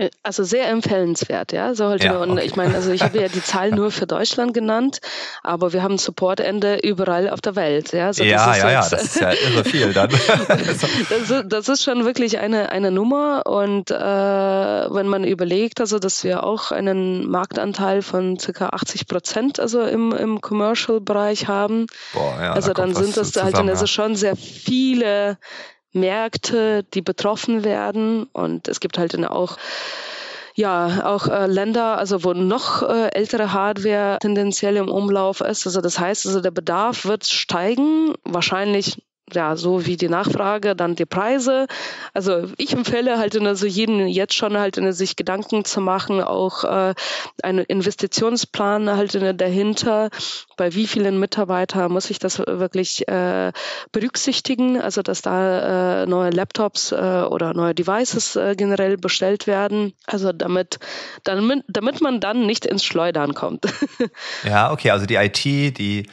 Äh, 0.00 0.10
also 0.22 0.44
sehr 0.44 0.68
empfehlenswert, 0.68 1.52
ja. 1.52 1.74
So 1.74 1.86
halt 1.86 2.02
ja, 2.02 2.16
und 2.18 2.32
okay. 2.32 2.44
ich 2.44 2.56
meine, 2.56 2.74
also 2.74 2.90
ich 2.90 3.02
habe 3.02 3.20
ja 3.20 3.28
die 3.28 3.42
Zahl 3.44 3.70
nur 3.70 3.90
für 3.90 4.06
Deutschland 4.06 4.54
genannt, 4.54 5.00
aber 5.42 5.72
wir 5.72 5.82
haben 5.82 5.98
Supportende 5.98 6.78
überall 6.82 7.28
auf 7.28 7.40
der 7.40 7.56
Welt, 7.56 7.92
ja. 7.92 8.12
So, 8.12 8.24
ja, 8.24 8.56
ja, 8.56 8.70
ja, 8.70 8.88
das 8.88 9.02
ist 9.02 9.20
ja 9.20 9.32
irre 9.32 9.64
viel 9.64 9.92
dann. 9.92 10.10
das, 10.48 11.30
ist, 11.30 11.44
das, 11.48 11.68
ist 11.68 11.84
schon 11.84 12.04
wirklich 12.04 12.38
eine, 12.38 12.70
eine 12.70 12.90
Nummer 12.90 13.46
und 13.46 13.90
äh, 13.90 13.94
wenn 13.94 15.06
man 15.06 15.24
überlegt, 15.24 15.80
also 15.80 15.98
dass 15.98 16.24
wir 16.24 16.44
auch 16.44 16.72
einen 16.72 17.28
Marktanteil 17.28 18.02
von 18.02 18.38
circa 18.38 18.68
80 18.68 19.06
Prozent 19.06 19.60
also 19.60 19.82
im, 19.82 20.12
im 20.12 20.40
Commercial-Bereich 20.40 21.48
haben, 21.48 21.86
Boah, 22.12 22.38
ja, 22.40 22.52
also 22.52 22.72
da 22.72 22.82
dann 22.82 22.94
sind 22.94 23.16
das 23.16 23.36
halt 23.36 23.56
also 23.56 23.86
schon 23.86 24.16
sehr 24.16 24.36
viele 24.36 25.38
Märkte, 25.92 26.84
die 26.94 27.02
betroffen 27.02 27.64
werden. 27.64 28.24
Und 28.32 28.68
es 28.68 28.80
gibt 28.80 28.98
halt 28.98 29.14
dann 29.14 29.24
auch 29.24 29.56
ja, 30.54 31.06
auch 31.06 31.28
äh, 31.28 31.46
Länder, 31.46 31.96
also 31.96 32.24
wo 32.24 32.32
noch 32.32 32.82
äh, 32.82 33.08
ältere 33.12 33.52
Hardware 33.52 34.18
tendenziell 34.20 34.76
im 34.76 34.90
Umlauf 34.90 35.40
ist. 35.40 35.66
Also 35.66 35.80
das 35.80 35.98
heißt, 35.98 36.26
also 36.26 36.40
der 36.40 36.50
Bedarf 36.50 37.04
wird 37.04 37.24
steigen, 37.26 38.14
wahrscheinlich 38.24 39.02
ja, 39.34 39.56
so 39.56 39.86
wie 39.86 39.96
die 39.96 40.08
Nachfrage, 40.08 40.76
dann 40.76 40.94
die 40.94 41.06
Preise. 41.06 41.66
Also 42.14 42.44
ich 42.56 42.72
empfehle 42.72 43.18
halt 43.18 43.36
also 43.40 43.66
jeden 43.66 44.08
jetzt 44.08 44.34
schon 44.34 44.58
halt 44.58 44.78
sich 44.94 45.16
Gedanken 45.16 45.64
zu 45.64 45.80
machen, 45.80 46.22
auch 46.22 46.64
äh, 46.64 46.94
einen 47.42 47.64
Investitionsplan 47.64 48.90
halt 48.90 49.14
dahinter, 49.40 50.10
bei 50.56 50.74
wie 50.74 50.86
vielen 50.86 51.18
Mitarbeitern 51.18 51.92
muss 51.92 52.10
ich 52.10 52.18
das 52.18 52.38
wirklich 52.38 53.08
äh, 53.08 53.52
berücksichtigen, 53.92 54.80
also 54.80 55.02
dass 55.02 55.22
da 55.22 56.02
äh, 56.02 56.06
neue 56.06 56.30
Laptops 56.30 56.92
äh, 56.92 56.96
oder 56.96 57.54
neue 57.54 57.74
Devices 57.74 58.36
äh, 58.36 58.54
generell 58.56 58.96
bestellt 58.96 59.46
werden, 59.46 59.94
also 60.06 60.32
damit, 60.32 60.78
damit, 61.24 61.64
damit 61.68 62.00
man 62.00 62.20
dann 62.20 62.46
nicht 62.46 62.66
ins 62.66 62.84
Schleudern 62.84 63.34
kommt. 63.34 63.66
ja, 64.44 64.70
okay, 64.72 64.90
also 64.90 65.06
die 65.06 65.14
IT, 65.14 65.44
die 65.78 66.06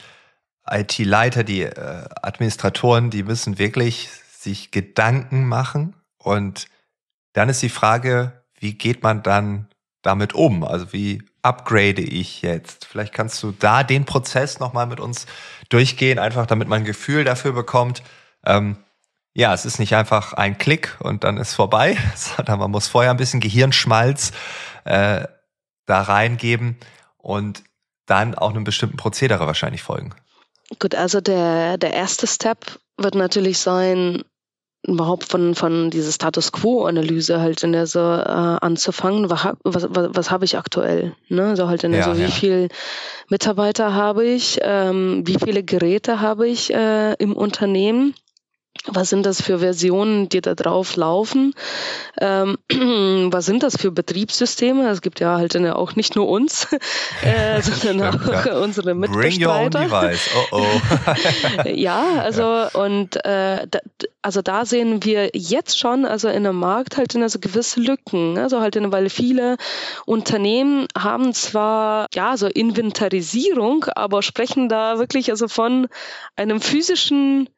IT-Leiter, 0.70 1.44
die 1.44 1.62
äh, 1.62 2.04
Administratoren, 2.22 3.10
die 3.10 3.22
müssen 3.22 3.58
wirklich 3.58 4.08
sich 4.30 4.70
Gedanken 4.70 5.46
machen. 5.46 5.94
Und 6.18 6.68
dann 7.32 7.48
ist 7.48 7.62
die 7.62 7.68
Frage, 7.68 8.44
wie 8.58 8.74
geht 8.74 9.02
man 9.02 9.22
dann 9.22 9.68
damit 10.02 10.34
um? 10.34 10.64
Also 10.64 10.92
wie 10.92 11.22
upgrade 11.42 12.02
ich 12.02 12.42
jetzt? 12.42 12.84
Vielleicht 12.84 13.12
kannst 13.12 13.42
du 13.42 13.52
da 13.52 13.82
den 13.82 14.04
Prozess 14.04 14.60
nochmal 14.60 14.86
mit 14.86 15.00
uns 15.00 15.26
durchgehen, 15.68 16.18
einfach 16.18 16.46
damit 16.46 16.68
man 16.68 16.82
ein 16.82 16.84
Gefühl 16.84 17.24
dafür 17.24 17.52
bekommt. 17.52 18.02
Ähm, 18.44 18.76
ja, 19.34 19.54
es 19.54 19.64
ist 19.64 19.78
nicht 19.78 19.94
einfach 19.94 20.32
ein 20.32 20.58
Klick 20.58 20.96
und 21.00 21.24
dann 21.24 21.36
ist 21.36 21.54
vorbei, 21.54 21.96
sondern 22.14 22.58
man 22.58 22.70
muss 22.70 22.88
vorher 22.88 23.10
ein 23.10 23.16
bisschen 23.16 23.40
Gehirnschmalz 23.40 24.32
äh, 24.84 25.26
da 25.86 26.02
reingeben 26.02 26.76
und 27.16 27.62
dann 28.06 28.34
auch 28.34 28.50
einem 28.50 28.64
bestimmten 28.64 28.96
Prozedere 28.96 29.46
wahrscheinlich 29.46 29.82
folgen. 29.82 30.14
Gut, 30.78 30.94
also 30.94 31.20
der, 31.20 31.78
der 31.78 31.94
erste 31.94 32.26
Step 32.26 32.78
wird 32.96 33.14
natürlich 33.14 33.58
sein, 33.58 34.22
überhaupt 34.86 35.24
von, 35.24 35.54
von 35.54 35.90
dieser 35.90 36.12
Status 36.12 36.52
Quo-Analyse 36.52 37.40
halt 37.40 37.62
in 37.62 37.72
der 37.72 37.86
so 37.86 38.00
äh, 38.00 38.58
anzufangen. 38.60 39.30
Was, 39.30 39.48
was, 39.64 39.86
was, 39.90 40.10
was 40.12 40.30
habe 40.30 40.44
ich 40.44 40.56
aktuell? 40.56 41.14
Ne? 41.28 41.56
So 41.56 41.68
halt 41.68 41.84
in 41.84 41.92
der 41.92 42.00
ja, 42.00 42.06
so, 42.06 42.16
wie 42.16 42.22
ja. 42.22 42.28
viel 42.28 42.68
Mitarbeiter 43.28 43.94
habe 43.94 44.24
ich, 44.24 44.58
ähm, 44.62 45.26
wie 45.26 45.36
viele 45.42 45.62
Geräte 45.62 46.20
habe 46.20 46.48
ich 46.48 46.72
äh, 46.72 47.14
im 47.14 47.34
Unternehmen? 47.34 48.14
Was 48.86 49.10
sind 49.10 49.26
das 49.26 49.42
für 49.42 49.58
Versionen, 49.58 50.28
die 50.28 50.40
da 50.40 50.54
drauf 50.54 50.96
laufen? 50.96 51.54
Ähm, 52.20 52.56
was 53.32 53.44
sind 53.44 53.62
das 53.62 53.76
für 53.76 53.90
Betriebssysteme? 53.90 54.88
Es 54.88 55.02
gibt 55.02 55.20
ja 55.20 55.36
halt 55.36 55.56
auch 55.56 55.96
nicht 55.96 56.16
nur 56.16 56.28
uns, 56.28 56.68
äh, 57.22 57.60
sondern 57.62 58.12
Stimmt, 58.12 58.36
auch 58.36 58.46
ja. 58.46 58.58
unsere 58.62 58.94
Mitbestreiter. 58.94 59.28
Bring 59.28 59.46
your 59.46 59.54
own 59.54 59.70
device. 59.70 60.30
Oh 60.52 60.56
oh. 60.58 61.68
ja, 61.68 62.20
also 62.20 62.42
ja. 62.42 62.68
und 62.68 63.16
äh, 63.24 63.66
da, 63.68 63.80
also 64.22 64.42
da 64.42 64.64
sehen 64.64 65.04
wir 65.04 65.30
jetzt 65.34 65.78
schon, 65.78 66.04
also 66.04 66.28
in 66.28 66.44
dem 66.44 66.56
Markt 66.56 66.96
halt 66.96 67.14
also 67.16 67.38
gewisse 67.40 67.80
Lücken. 67.80 68.38
Also 68.38 68.60
halt, 68.60 68.78
weil 68.78 69.10
viele 69.10 69.56
Unternehmen 70.06 70.86
haben 70.96 71.34
zwar 71.34 72.06
ja 72.14 72.36
so 72.36 72.46
Inventarisierung, 72.46 73.86
aber 73.96 74.22
sprechen 74.22 74.68
da 74.68 74.98
wirklich 74.98 75.30
also 75.30 75.48
von 75.48 75.88
einem 76.36 76.60
physischen 76.60 77.48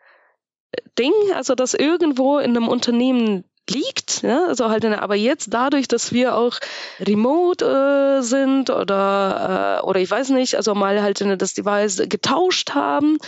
Ding, 0.98 1.12
also 1.34 1.54
das 1.54 1.74
irgendwo 1.74 2.38
in 2.38 2.56
einem 2.56 2.68
Unternehmen 2.68 3.44
liegt. 3.70 4.22
Ja? 4.22 4.46
Also 4.46 4.68
halt, 4.68 4.84
aber 4.84 5.14
jetzt 5.14 5.52
dadurch, 5.52 5.88
dass 5.88 6.12
wir 6.12 6.36
auch 6.36 6.58
remote 7.00 7.64
äh, 7.64 8.22
sind 8.22 8.70
oder, 8.70 9.80
äh, 9.80 9.86
oder 9.86 10.00
ich 10.00 10.10
weiß 10.10 10.30
nicht, 10.30 10.56
also 10.56 10.74
mal 10.74 11.02
halt 11.02 11.20
das 11.40 11.54
Device 11.54 12.08
getauscht 12.08 12.74
haben, 12.74 13.18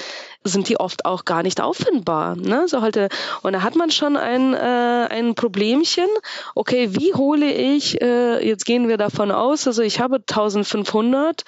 sind 0.45 0.69
die 0.69 0.81
oft 0.81 1.05
auch 1.05 1.25
gar 1.25 1.43
nicht 1.43 1.61
auffindbar. 1.61 2.37
Ne? 2.37 2.67
So 2.67 2.83
halt, 2.83 2.97
und 3.43 3.53
da 3.53 3.63
hat 3.63 3.77
man 3.77 3.91
schon 3.91 4.17
ein, 4.17 4.55
äh, 4.55 5.07
ein 5.11 5.35
Problemchen. 5.35 6.09
Okay, 6.55 6.89
wie 6.93 7.15
hole 7.15 7.51
ich, 7.51 8.01
äh, 8.03 8.47
jetzt 8.47 8.65
gehen 8.65 8.89
wir 8.89 8.97
davon 8.97 9.31
aus, 9.31 9.67
also 9.67 9.83
ich 9.83 10.01
habe 10.01 10.17
1500, 10.17 11.45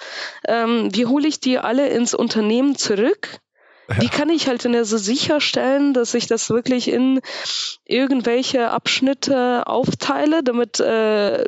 ähm, 0.47 0.89
wie 0.93 1.05
hole 1.05 1.27
ich 1.27 1.39
die 1.39 1.59
alle 1.59 1.89
ins 1.89 2.13
Unternehmen 2.13 2.75
zurück? 2.77 3.41
Wie 3.87 4.09
kann 4.09 4.29
ich 4.29 4.47
halt 4.47 4.65
so 4.85 4.97
sicherstellen, 4.97 5.93
dass 5.93 6.13
ich 6.13 6.27
das 6.27 6.49
wirklich 6.49 6.87
in 6.87 7.21
irgendwelche 7.85 8.71
Abschnitte 8.71 9.67
aufteile, 9.67 10.43
damit 10.43 10.79
äh, 10.79 11.45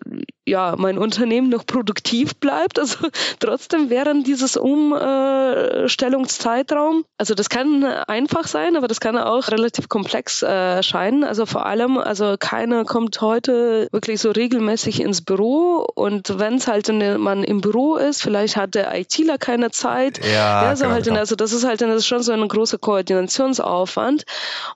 ja 0.48 0.74
mein 0.78 0.98
Unternehmen 0.98 1.50
noch 1.50 1.66
produktiv 1.66 2.36
bleibt? 2.36 2.80
Also 2.80 3.08
trotzdem 3.40 3.90
während 3.90 4.28
dieses 4.28 4.58
Umstellungszeitraum. 4.58 7.06
Also 7.18 7.34
das 7.36 7.50
kann 7.50 7.84
einfach 7.84 8.48
sein, 8.48 8.78
aber 8.78 8.88
das 8.88 9.00
kann 9.00 9.18
auch 9.18 9.48
relativ 9.50 9.90
komplex 9.90 10.44
äh, 10.44 10.48
erscheinen. 10.48 11.24
Also 11.24 11.46
vor 11.46 11.66
allem, 11.66 11.98
also 11.98 12.36
keiner 12.40 12.86
kommt 12.86 13.20
heute 13.22 13.88
wirklich 13.92 14.22
so 14.22 14.32
regelmäßig 14.32 15.02
ins 15.02 15.22
Büro 15.22 15.88
und 15.96 16.40
wenn 16.40 16.56
es 16.56 16.68
halt 16.68 16.90
in, 16.90 17.20
man 17.20 17.44
im 17.44 17.62
Büro 17.62 17.96
ist, 17.96 18.22
vielleicht 18.22 18.58
hat 18.58 18.76
der 18.76 18.96
ITler 18.98 19.38
keine 19.38 19.72
Zeit. 19.72 20.20
Ja, 20.26 20.64
ja 20.64 20.76
so 20.76 20.84
genau, 20.84 20.96
halt 20.96 21.06
genau. 21.06 21.20
also 21.20 21.36
das 21.36 21.54
ist 21.54 21.66
halt 21.66 21.82
das 21.82 21.96
ist 21.96 22.08
schon 22.08 22.24
so 22.24 22.32
ein 22.32 22.48
großer 22.48 22.78
Koordinationsaufwand. 22.78 24.24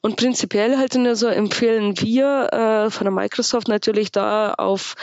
Und 0.02 0.18
prinzipiell 0.18 0.78
halt 0.78 0.92
so 1.14 1.28
empfehlen 1.28 2.00
wir 2.02 2.50
äh, 2.52 2.92
von 2.92 3.06
der 3.06 3.14
Microsoft 3.14 3.68
natürlich 3.68 4.12
da 4.12 4.54
auf 4.54 4.96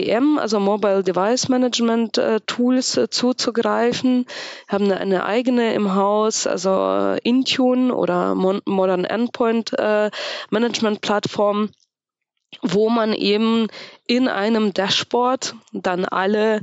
MDM, 0.00 0.38
also 0.38 0.60
Mobile 0.60 1.02
Device 1.02 1.48
Management 1.48 2.18
äh, 2.18 2.40
Tools 2.46 2.96
äh, 2.96 3.08
zuzugreifen. 3.10 4.26
Haben 4.68 4.84
eine, 4.86 4.98
eine, 4.98 5.24
eigene 5.24 5.74
im 5.74 5.94
Haus, 5.94 6.46
also 6.46 6.70
äh, 6.70 7.18
Intune 7.22 7.94
oder 7.94 8.34
Mon 8.34 8.60
Modern 8.64 9.04
Endpoint 9.04 9.78
äh, 9.78 10.10
Management 10.50 11.00
Plattform 11.00 11.70
wo 12.62 12.90
man 12.90 13.12
eben 13.12 13.68
in 14.08 14.26
einem 14.26 14.74
Dashboard 14.74 15.54
dann 15.72 16.04
alle 16.04 16.62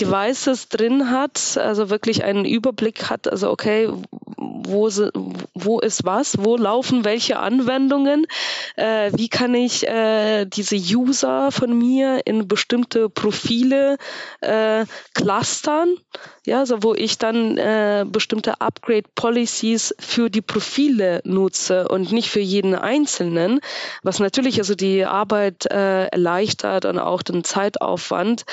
Devices 0.00 0.68
drin 0.68 1.10
hat, 1.10 1.56
also 1.56 1.90
wirklich 1.90 2.24
einen 2.24 2.44
Überblick 2.44 3.10
hat, 3.10 3.28
also 3.28 3.50
okay, 3.50 3.88
wo, 4.68 4.90
wo 5.54 5.80
ist 5.80 6.04
was, 6.04 6.36
wo 6.44 6.56
laufen 6.56 7.04
welche 7.04 7.38
Anwendungen, 7.38 8.26
äh, 8.76 9.10
wie 9.14 9.28
kann 9.28 9.54
ich 9.54 9.86
äh, 9.86 10.44
diese 10.44 10.76
User 10.76 11.50
von 11.50 11.76
mir 11.76 12.26
in 12.26 12.46
bestimmte 12.46 13.08
Profile 13.08 13.96
äh, 14.40 14.84
clustern, 15.14 15.96
ja, 16.46 16.66
so 16.66 16.82
wo 16.82 16.94
ich 16.94 17.18
dann 17.18 17.56
äh, 17.56 18.04
bestimmte 18.06 18.60
Upgrade 18.60 19.08
Policies 19.14 19.94
für 19.98 20.30
die 20.30 20.42
Profile 20.42 21.20
nutze 21.24 21.88
und 21.88 22.12
nicht 22.12 22.30
für 22.30 22.40
jeden 22.40 22.74
einzelnen, 22.74 23.60
was 24.02 24.18
natürlich 24.18 24.58
also 24.58 24.74
die 24.74 25.04
Arbeit 25.04 25.66
äh, 25.66 26.06
erleichtert 26.06 26.84
und 26.84 26.98
auch 26.98 27.22
den 27.22 27.44
Zeitaufwand 27.44 28.44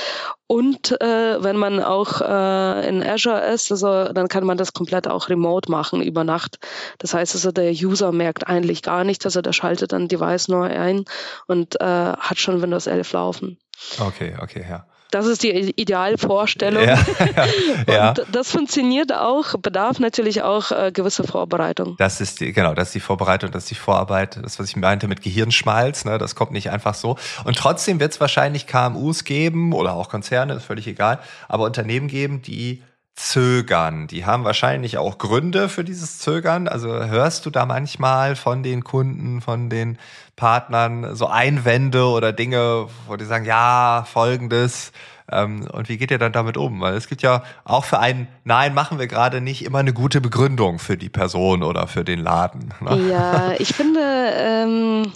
und 0.47 1.01
äh, 1.01 1.43
wenn 1.43 1.57
man 1.57 1.81
auch 1.81 2.21
äh, 2.21 2.87
in 2.87 3.03
Azure 3.03 3.41
ist, 3.53 3.71
also 3.71 4.11
dann 4.13 4.27
kann 4.27 4.45
man 4.45 4.57
das 4.57 4.73
komplett 4.73 5.07
auch 5.07 5.29
remote 5.29 5.71
machen 5.71 6.01
über 6.01 6.23
Nacht. 6.23 6.59
Das 6.99 7.13
heißt 7.13 7.33
also, 7.33 7.51
der 7.51 7.71
User 7.71 8.11
merkt 8.11 8.47
eigentlich 8.47 8.83
gar 8.83 9.03
nichts, 9.03 9.25
also 9.25 9.41
der 9.41 9.53
schaltet 9.53 9.91
dann 9.91 10.07
Device 10.07 10.47
neu 10.47 10.67
ein 10.67 11.05
und 11.47 11.81
äh, 11.81 11.85
hat 11.85 12.37
schon 12.37 12.61
Windows 12.61 12.85
11 12.85 13.13
laufen. 13.13 13.57
Okay, 13.99 14.35
okay, 14.39 14.65
ja. 14.69 14.85
Das 15.15 15.27
ist 15.27 15.43
die 15.43 15.71
Idealvorstellung. 15.77 16.83
Ja, 16.83 16.99
ja, 17.87 18.09
und 18.09 18.25
das 18.33 18.51
funktioniert 18.51 19.13
auch, 19.13 19.57
bedarf 19.57 19.99
natürlich 19.99 20.41
auch 20.41 20.71
äh, 20.71 20.91
gewisse 20.91 21.23
Vorbereitung. 21.23 21.95
Das 21.97 22.19
ist 22.19 22.41
die, 22.41 22.51
genau, 22.51 22.73
das 22.73 22.89
ist 22.89 22.95
die 22.95 22.99
Vorbereitung, 22.99 23.49
das 23.51 23.63
ist 23.63 23.71
die 23.71 23.75
Vorarbeit, 23.75 24.37
das, 24.43 24.59
was 24.59 24.67
ich 24.67 24.75
meinte 24.75 25.07
mit 25.07 25.21
Gehirnschmalz, 25.21 26.03
ne, 26.03 26.17
das 26.17 26.35
kommt 26.35 26.51
nicht 26.51 26.69
einfach 26.69 26.95
so. 26.95 27.15
Und 27.45 27.55
trotzdem 27.55 28.01
wird 28.01 28.11
es 28.11 28.19
wahrscheinlich 28.19 28.67
KMUs 28.67 29.23
geben 29.23 29.71
oder 29.71 29.93
auch 29.93 30.09
Konzerne, 30.09 30.53
ist 30.55 30.65
völlig 30.65 30.85
egal, 30.85 31.19
aber 31.47 31.63
Unternehmen 31.63 32.09
geben, 32.09 32.41
die 32.41 32.83
zögern. 33.15 34.07
Die 34.07 34.25
haben 34.25 34.43
wahrscheinlich 34.43 34.97
auch 34.97 35.17
Gründe 35.17 35.69
für 35.69 35.83
dieses 35.83 36.19
Zögern. 36.19 36.67
Also 36.67 36.89
hörst 36.89 37.45
du 37.45 37.49
da 37.49 37.65
manchmal 37.65 38.35
von 38.35 38.61
den 38.61 38.83
Kunden, 38.83 39.41
von 39.41 39.69
den 39.69 39.97
Partnern 40.35 41.15
so 41.15 41.27
Einwände 41.27 42.05
oder 42.05 42.33
Dinge, 42.33 42.87
wo 43.07 43.15
die 43.15 43.25
sagen, 43.25 43.45
ja, 43.45 44.05
folgendes. 44.07 44.91
Ähm, 45.31 45.67
und 45.71 45.89
wie 45.89 45.97
geht 45.97 46.11
ihr 46.11 46.19
dann 46.19 46.31
damit 46.31 46.57
um? 46.57 46.81
Weil 46.81 46.95
es 46.95 47.07
gibt 47.07 47.21
ja 47.21 47.43
auch 47.63 47.85
für 47.85 47.99
einen 47.99 48.27
Nein, 48.43 48.73
machen 48.75 48.99
wir 48.99 49.07
gerade 49.07 49.41
nicht 49.41 49.65
immer 49.65 49.79
eine 49.79 49.93
gute 49.93 50.21
Begründung 50.21 50.77
für 50.77 50.97
die 50.97 51.09
Person 51.09 51.63
oder 51.63 51.87
für 51.87 52.03
den 52.03 52.19
Laden. 52.19 52.73
Ne? 52.79 53.09
Ja, 53.09 53.53
ich 53.57 53.73
finde, 53.73 53.99
ähm, 54.01 55.11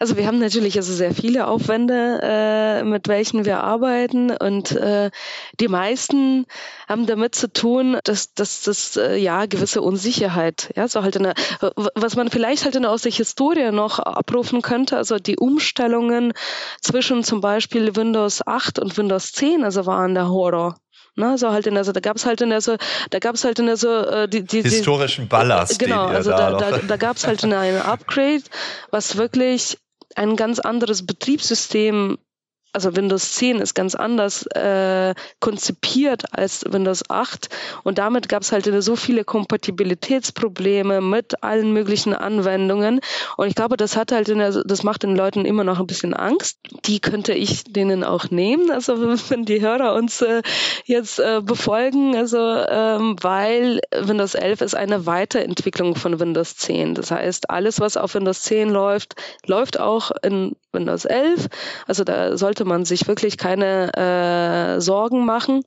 also 0.00 0.16
wir 0.16 0.26
haben 0.26 0.38
natürlich 0.38 0.76
also 0.76 0.92
sehr 0.92 1.14
viele 1.14 1.46
Aufwände, 1.46 2.20
äh, 2.22 2.84
mit 2.84 3.06
welchen 3.06 3.44
wir 3.44 3.62
arbeiten 3.62 4.30
und 4.32 4.72
äh, 4.72 5.10
die 5.60 5.68
meisten 5.68 6.46
haben 6.88 7.06
damit 7.06 7.34
zu 7.34 7.52
tun, 7.52 7.98
dass 8.04 8.34
dass 8.34 8.62
das 8.62 8.96
äh, 8.96 9.16
ja 9.16 9.46
gewisse 9.46 9.82
Unsicherheit, 9.82 10.72
ja, 10.76 10.88
so 10.88 11.02
halt 11.02 11.16
eine, 11.16 11.34
was 11.94 12.16
man 12.16 12.28
vielleicht 12.28 12.64
halt 12.64 12.74
aus 12.84 13.02
der 13.02 13.12
Historie 13.12 13.70
noch 13.70 14.00
abrufen 14.00 14.62
könnte, 14.62 14.96
also 14.96 15.18
die 15.18 15.38
Umstellungen 15.38 16.32
zwischen 16.80 17.22
zum 17.22 17.40
Beispiel 17.40 17.94
Windows 17.96 18.46
8 18.46 18.80
und 18.80 18.96
Windows 18.98 19.32
10, 19.32 19.43
also 19.64 19.86
waren 19.86 20.14
der 20.14 20.28
Horror. 20.28 20.76
Ne, 21.16 21.38
so 21.38 21.52
halt 21.52 21.66
in 21.68 21.74
der, 21.74 21.84
so, 21.84 21.92
da 21.92 22.00
gab 22.00 22.16
es 22.16 22.26
halt 22.26 22.40
in 22.40 22.50
der, 22.50 22.60
so, 22.60 22.76
da 23.10 23.18
gab 23.20 23.36
es 23.36 23.44
halt 23.44 23.60
in 23.60 23.66
der, 23.66 23.76
so, 23.76 23.88
äh, 23.88 24.28
die, 24.28 24.42
die, 24.42 24.62
historischen 24.62 25.28
Ballast. 25.28 25.78
Genau, 25.78 26.06
also 26.06 26.30
da, 26.30 26.50
da, 26.50 26.70
da, 26.72 26.78
da 26.88 26.96
gab 26.96 27.16
es 27.16 27.24
halt 27.24 27.44
eine, 27.44 27.58
eine 27.58 27.84
Upgrade, 27.84 28.42
was 28.90 29.16
wirklich 29.16 29.78
ein 30.16 30.34
ganz 30.34 30.58
anderes 30.58 31.06
Betriebssystem 31.06 32.18
also 32.74 32.96
Windows 32.96 33.32
10 33.32 33.58
ist 33.58 33.74
ganz 33.74 33.94
anders 33.94 34.46
äh, 34.48 35.14
konzipiert 35.40 36.24
als 36.32 36.64
Windows 36.68 37.02
8 37.08 37.48
und 37.84 37.98
damit 37.98 38.28
gab 38.28 38.42
es 38.42 38.52
halt 38.52 38.64
so 38.82 38.96
viele 38.96 39.24
Kompatibilitätsprobleme 39.24 41.00
mit 41.00 41.42
allen 41.42 41.72
möglichen 41.72 42.14
Anwendungen 42.14 43.00
und 43.36 43.48
ich 43.48 43.54
glaube, 43.54 43.76
das 43.76 43.96
hat 43.96 44.12
halt 44.12 44.28
der, 44.28 44.62
das 44.64 44.82
macht 44.82 45.02
den 45.02 45.16
Leuten 45.16 45.44
immer 45.44 45.64
noch 45.64 45.80
ein 45.80 45.86
bisschen 45.86 46.14
Angst. 46.14 46.58
Die 46.86 47.00
könnte 47.00 47.32
ich 47.32 47.64
denen 47.64 48.04
auch 48.04 48.30
nehmen, 48.30 48.70
also 48.70 48.94
wenn 49.30 49.44
die 49.44 49.60
Hörer 49.60 49.94
uns 49.94 50.20
äh, 50.22 50.42
jetzt 50.84 51.18
äh, 51.18 51.40
befolgen, 51.42 52.16
also 52.16 52.38
ähm, 52.38 53.16
weil 53.20 53.80
Windows 53.96 54.34
11 54.34 54.60
ist 54.60 54.74
eine 54.74 55.06
Weiterentwicklung 55.06 55.94
von 55.94 56.18
Windows 56.20 56.56
10. 56.56 56.94
Das 56.94 57.10
heißt, 57.10 57.50
alles 57.50 57.80
was 57.80 57.96
auf 57.96 58.14
Windows 58.14 58.42
10 58.42 58.70
läuft, 58.70 59.14
läuft 59.46 59.78
auch 59.78 60.10
in 60.22 60.56
Windows 60.72 61.04
11. 61.04 61.48
Also 61.86 62.04
da 62.04 62.36
sollte 62.36 62.63
sollte 62.64 62.68
man 62.68 62.84
sich 62.84 63.06
wirklich 63.06 63.36
keine 63.36 63.92
äh, 63.94 64.80
Sorgen 64.80 65.24
machen. 65.26 65.62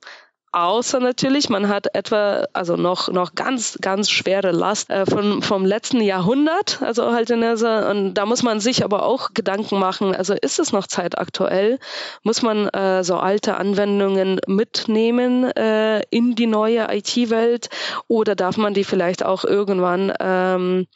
Außer 0.54 1.00
natürlich, 1.00 1.50
man 1.50 1.68
hat 1.68 1.94
etwa, 1.94 2.46
also 2.54 2.78
noch, 2.78 3.10
noch 3.10 3.36
ganz, 3.36 3.78
ganz 3.82 4.10
schwere 4.10 4.52
Last 4.52 4.90
äh, 4.90 5.06
von, 5.06 5.44
vom 5.44 5.66
letzten 5.66 6.02
Jahrhundert. 6.02 6.82
Also 6.82 7.12
halt 7.12 7.30
in 7.30 7.42
der, 7.42 7.90
und 7.92 8.16
da 8.16 8.26
muss 8.26 8.42
man 8.42 8.60
sich 8.60 8.84
aber 8.84 9.04
auch 9.04 9.34
Gedanken 9.36 9.78
machen. 9.78 10.16
Also 10.16 10.34
ist 10.34 10.58
es 10.58 10.72
noch 10.72 10.88
zeitaktuell? 10.88 11.78
Muss 12.24 12.42
man 12.42 12.70
äh, 12.70 13.04
so 13.04 13.18
alte 13.18 13.58
Anwendungen 13.58 14.40
mitnehmen 14.48 15.44
äh, 15.56 16.02
in 16.10 16.34
die 16.34 16.48
neue 16.48 16.88
IT-Welt? 16.90 17.70
Oder 18.08 18.36
darf 18.36 18.58
man 18.58 18.74
die 18.74 18.86
vielleicht 18.86 19.24
auch 19.24 19.44
irgendwann 19.44 20.12
ähm, 20.20 20.88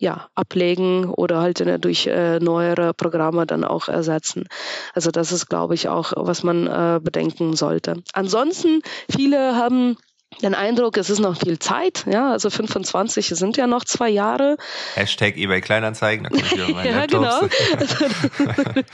ja, 0.00 0.28
ablegen 0.34 1.10
oder 1.10 1.40
halt 1.40 1.60
äh, 1.60 1.78
durch 1.78 2.06
äh, 2.06 2.40
neuere 2.40 2.94
Programme 2.94 3.46
dann 3.46 3.64
auch 3.64 3.88
ersetzen. 3.88 4.48
Also 4.94 5.10
das 5.10 5.30
ist, 5.30 5.48
glaube 5.48 5.74
ich, 5.74 5.88
auch, 5.88 6.12
was 6.16 6.42
man 6.42 6.66
äh, 6.66 7.00
bedenken 7.00 7.54
sollte. 7.54 8.02
Ansonsten, 8.14 8.80
viele 9.10 9.54
haben 9.56 9.96
den 10.42 10.54
Eindruck, 10.54 10.96
es 10.96 11.10
ist 11.10 11.18
noch 11.18 11.36
viel 11.36 11.58
Zeit, 11.58 12.06
ja, 12.10 12.30
also 12.30 12.48
25 12.50 13.28
sind 13.28 13.56
ja 13.58 13.66
noch 13.66 13.84
zwei 13.84 14.08
Jahre. 14.08 14.56
Hashtag 14.94 15.36
eBay 15.36 15.60
Kleinanzeigen, 15.60 16.24
da 16.24 16.30
kommt 16.30 16.50
wieder 16.50 16.68
Ja, 16.84 17.06
genau, 17.06 17.48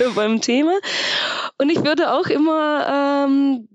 beim 0.16 0.40
Thema. 0.40 0.72
Und 1.58 1.70
ich 1.70 1.84
würde 1.84 2.12
auch 2.12 2.26
immer 2.26 3.26
ähm, 3.28 3.68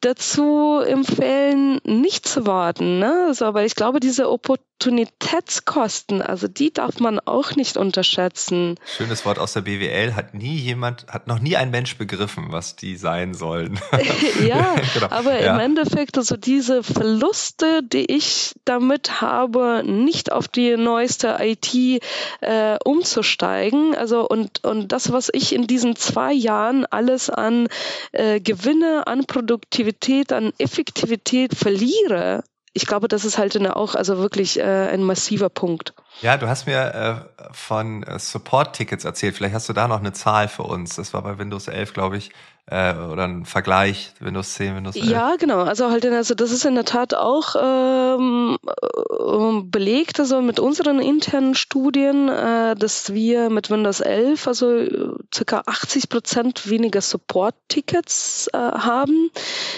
dazu 0.00 0.80
empfehlen, 0.86 1.80
nicht 1.84 2.28
zu 2.28 2.46
warten. 2.46 2.98
Ne? 2.98 3.24
Also, 3.28 3.46
aber 3.46 3.64
ich 3.64 3.74
glaube, 3.74 3.98
diese 3.98 4.30
Opportunitätskosten, 4.30 6.20
also 6.20 6.48
die 6.48 6.72
darf 6.72 7.00
man 7.00 7.18
auch 7.18 7.56
nicht 7.56 7.76
unterschätzen. 7.76 8.76
Schönes 8.96 9.24
Wort 9.24 9.38
aus 9.38 9.54
der 9.54 9.62
BWL, 9.62 10.14
hat 10.14 10.34
nie 10.34 10.56
jemand, 10.56 11.06
hat 11.08 11.26
noch 11.26 11.38
nie 11.38 11.56
ein 11.56 11.70
Mensch 11.70 11.96
begriffen, 11.96 12.48
was 12.50 12.76
die 12.76 12.96
sein 12.96 13.32
sollen. 13.34 13.80
ja, 14.46 14.76
genau. 14.94 15.08
aber 15.10 15.40
ja. 15.40 15.54
im 15.54 15.60
Endeffekt, 15.60 16.18
also 16.18 16.36
diese 16.36 16.82
Verluste, 16.82 17.82
die 17.82 18.04
ich 18.04 18.54
damit 18.64 19.22
habe, 19.22 19.82
nicht 19.84 20.30
auf 20.30 20.46
die 20.46 20.76
neueste 20.76 21.38
IT 21.40 22.02
äh, 22.42 22.76
umzusteigen, 22.84 23.94
also 23.96 24.28
und, 24.28 24.62
und 24.62 24.92
das, 24.92 25.10
was 25.10 25.30
ich 25.32 25.54
in 25.54 25.66
diesen 25.66 25.96
zwei 25.96 26.32
Jahren 26.32 26.84
alles 26.84 27.30
an 27.30 27.68
äh, 28.12 28.40
Gewinne, 28.40 29.06
an 29.06 29.24
Produktivität, 29.24 29.85
an 30.32 30.52
Effektivität 30.58 31.54
verliere, 31.54 32.42
ich 32.76 32.86
glaube, 32.86 33.08
das 33.08 33.24
ist 33.24 33.38
halt 33.38 33.56
eine, 33.56 33.74
auch 33.74 33.94
also 33.94 34.18
wirklich 34.18 34.58
äh, 34.58 34.62
ein 34.62 35.02
massiver 35.02 35.48
Punkt. 35.48 35.94
Ja, 36.20 36.36
du 36.36 36.46
hast 36.46 36.66
mir 36.66 37.26
äh, 37.38 37.52
von 37.52 38.02
äh, 38.02 38.18
Support-Tickets 38.18 39.06
erzählt. 39.06 39.34
Vielleicht 39.34 39.54
hast 39.54 39.68
du 39.70 39.72
da 39.72 39.88
noch 39.88 40.00
eine 40.00 40.12
Zahl 40.12 40.46
für 40.48 40.64
uns. 40.64 40.96
Das 40.96 41.14
war 41.14 41.22
bei 41.22 41.38
Windows 41.38 41.68
11, 41.68 41.94
glaube 41.94 42.18
ich, 42.18 42.32
äh, 42.68 42.94
oder 42.94 43.24
ein 43.24 43.44
Vergleich 43.44 44.12
Windows 44.18 44.54
10, 44.54 44.76
Windows 44.76 44.96
11? 44.96 45.06
Ja, 45.08 45.36
genau. 45.36 45.60
Also 45.62 45.90
halt, 45.90 46.04
also 46.06 46.34
das 46.34 46.50
ist 46.50 46.64
in 46.64 46.74
der 46.74 46.84
Tat 46.84 47.14
auch 47.14 47.54
ähm, 47.60 48.58
äh, 48.66 49.62
belegt, 49.62 50.18
also 50.18 50.42
mit 50.42 50.58
unseren 50.58 51.00
internen 51.00 51.54
Studien, 51.54 52.28
äh, 52.28 52.74
dass 52.74 53.12
wir 53.12 53.50
mit 53.50 53.70
Windows 53.70 54.00
11 54.00 54.48
also 54.48 54.84
circa 55.32 55.62
80 55.66 56.08
Prozent 56.08 56.68
weniger 56.68 57.00
Support-Tickets 57.00 58.48
äh, 58.52 58.58
haben. 58.58 59.30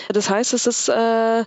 Das 0.09 0.31
heißt, 0.31 0.55
es 0.55 0.66
ist 0.66 0.88
äh, 0.88 1.44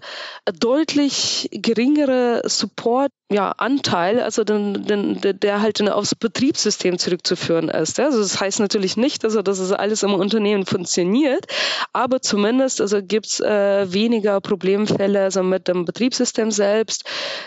deutlich 0.59 1.49
geringere 1.51 2.43
Support 2.45 3.11
ja, 3.31 3.53
Anteil, 3.57 4.19
also 4.19 4.43
den, 4.43 4.85
den, 4.85 5.21
der 5.21 5.61
halt 5.61 5.81
aufs 5.89 6.15
Betriebssystem 6.15 6.97
zurückzuführen 6.97 7.69
ist. 7.69 7.97
Also 7.97 8.19
das 8.19 8.41
heißt 8.41 8.59
natürlich 8.59 8.97
nicht, 8.97 9.23
also 9.23 9.41
dass 9.41 9.59
es 9.59 9.71
alles 9.71 10.03
im 10.03 10.13
Unternehmen 10.13 10.65
funktioniert, 10.65 11.45
aber 11.93 12.21
zumindest 12.21 12.81
also 12.81 13.01
gibt's 13.01 13.39
äh, 13.39 13.91
weniger 13.91 14.41
Problemfälle 14.41 15.23
also 15.23 15.43
mit 15.43 15.69
dem 15.69 15.85
Betriebssystem 15.85 16.51
selbst. 16.51 17.05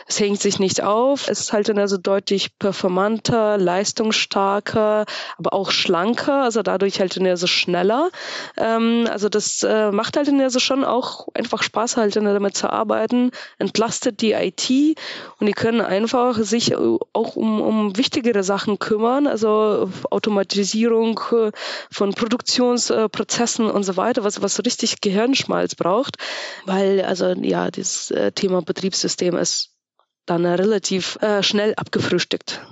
Es 0.09 0.19
hängt 0.19 0.41
sich 0.41 0.59
nicht 0.59 0.83
auf. 0.83 1.29
Es 1.29 1.41
ist 1.41 1.53
halt 1.53 1.69
dann 1.69 1.79
also 1.79 1.99
deutlich 1.99 2.59
performanter, 2.59 3.59
leistungsstarker, 3.59 5.05
aber 5.37 5.53
auch 5.53 5.71
schlanker, 5.71 6.45
also 6.45 6.63
dadurch 6.63 6.99
halt 7.01 7.15
dann 7.17 7.27
also 7.27 7.47
schneller. 7.47 8.09
Ähm, 8.57 9.07
also 9.11 9.29
das 9.29 9.63
äh, 9.63 9.91
macht 9.93 10.17
halt 10.17 10.29
dann 10.29 10.41
also 10.41 10.61
schon 10.61 10.83
auch 10.83 11.29
einfach 11.35 11.63
Spaß 11.63 11.99
halt 11.99 12.17
dann 12.17 12.25
damit 12.25 12.57
zu 12.57 12.71
arbeiten, 12.71 13.33
entlastet 13.59 14.23
die 14.23 14.33
IT 14.33 14.71
und 15.41 15.47
die 15.47 15.53
können 15.53 15.74
können 15.75 15.87
einfach 15.87 16.37
sich 16.39 16.73
äh, 16.73 16.77
auch 17.13 17.37
um, 17.37 17.61
um 17.61 17.97
wichtigere 17.97 18.43
Sachen 18.43 18.79
kümmern, 18.79 19.27
also 19.27 19.91
Automatisierung 20.11 21.21
äh, 21.33 21.51
von 21.91 22.13
Produktionsprozessen 22.13 23.71
und 23.71 23.83
so 23.83 23.97
weiter, 23.97 24.25
was, 24.25 24.43
was 24.43 24.65
richtig 24.65 25.01
Gehirnschmalz 25.01 25.75
braucht, 25.75 26.17
weil 26.65 27.03
also 27.03 27.33
ja, 27.33 27.71
das 27.71 28.11
äh, 28.11 28.33
Thema 28.33 28.63
Betriebssystem 28.63 29.37
ist 29.37 29.71
dann 30.27 30.47
relativ 30.47 31.19
schnell 31.43 31.75
abgefrühstückt. 31.75 32.67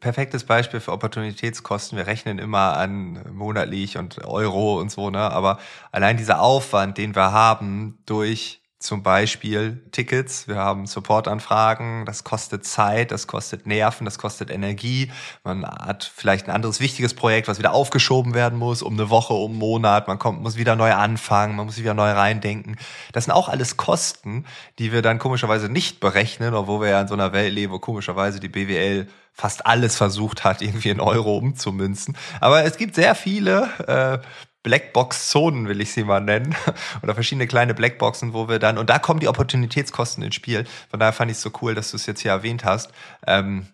Perfektes 0.00 0.44
Beispiel 0.44 0.80
für 0.80 0.92
Opportunitätskosten. 0.92 1.96
Wir 1.96 2.06
rechnen 2.06 2.38
immer 2.38 2.76
an 2.76 3.24
monatlich 3.32 3.96
und 3.96 4.22
Euro 4.26 4.78
und 4.78 4.90
so, 4.90 5.08
ne? 5.08 5.18
Aber 5.18 5.60
allein 5.92 6.18
dieser 6.18 6.42
Aufwand, 6.42 6.98
den 6.98 7.16
wir 7.16 7.32
haben 7.32 8.02
durch 8.04 8.60
zum 8.78 9.02
Beispiel 9.02 9.82
Tickets, 9.90 10.46
wir 10.46 10.54
haben 10.54 10.86
Supportanfragen, 10.86 12.04
das 12.04 12.22
kostet 12.22 12.64
Zeit, 12.64 13.10
das 13.10 13.26
kostet 13.26 13.66
Nerven, 13.66 14.04
das 14.04 14.18
kostet 14.18 14.50
Energie. 14.50 15.10
Man 15.42 15.66
hat 15.66 16.04
vielleicht 16.14 16.46
ein 16.46 16.54
anderes 16.54 16.78
wichtiges 16.78 17.12
Projekt, 17.12 17.48
was 17.48 17.58
wieder 17.58 17.72
aufgeschoben 17.72 18.34
werden 18.34 18.56
muss, 18.56 18.82
um 18.82 18.94
eine 18.94 19.10
Woche, 19.10 19.34
um 19.34 19.50
einen 19.50 19.58
Monat. 19.58 20.06
Man 20.06 20.20
kommt, 20.20 20.42
muss 20.42 20.56
wieder 20.56 20.76
neu 20.76 20.92
anfangen, 20.92 21.56
man 21.56 21.66
muss 21.66 21.78
wieder 21.78 21.94
neu 21.94 22.12
reindenken. 22.12 22.76
Das 23.12 23.24
sind 23.24 23.32
auch 23.32 23.48
alles 23.48 23.76
Kosten, 23.76 24.44
die 24.78 24.92
wir 24.92 25.02
dann 25.02 25.18
komischerweise 25.18 25.68
nicht 25.68 25.98
berechnen, 25.98 26.54
obwohl 26.54 26.82
wir 26.82 26.88
ja 26.90 27.00
in 27.00 27.08
so 27.08 27.14
einer 27.14 27.32
Welt 27.32 27.52
leben, 27.52 27.72
wo 27.72 27.80
komischerweise 27.80 28.38
die 28.38 28.48
BWL 28.48 29.08
fast 29.32 29.66
alles 29.66 29.96
versucht 29.96 30.44
hat, 30.44 30.62
irgendwie 30.62 30.90
in 30.90 31.00
Euro 31.00 31.36
umzumünzen. 31.36 32.16
Aber 32.40 32.64
es 32.64 32.76
gibt 32.76 32.94
sehr 32.94 33.16
viele 33.16 34.22
äh, 34.22 34.24
Blackbox-Zonen, 34.68 35.66
will 35.66 35.80
ich 35.80 35.92
sie 35.92 36.04
mal 36.04 36.20
nennen, 36.20 36.54
oder 37.02 37.14
verschiedene 37.14 37.46
kleine 37.46 37.72
Blackboxen, 37.72 38.34
wo 38.34 38.48
wir 38.48 38.58
dann, 38.58 38.76
und 38.76 38.90
da 38.90 38.98
kommen 38.98 39.18
die 39.18 39.28
Opportunitätskosten 39.28 40.22
ins 40.22 40.34
Spiel. 40.34 40.66
Von 40.90 41.00
daher 41.00 41.14
fand 41.14 41.30
ich 41.30 41.38
es 41.38 41.42
so 41.42 41.50
cool, 41.62 41.74
dass 41.74 41.90
du 41.90 41.96
es 41.96 42.04
jetzt 42.04 42.20
hier 42.20 42.32
erwähnt 42.32 42.66
hast. 42.66 42.90
Ähm, 43.26 43.66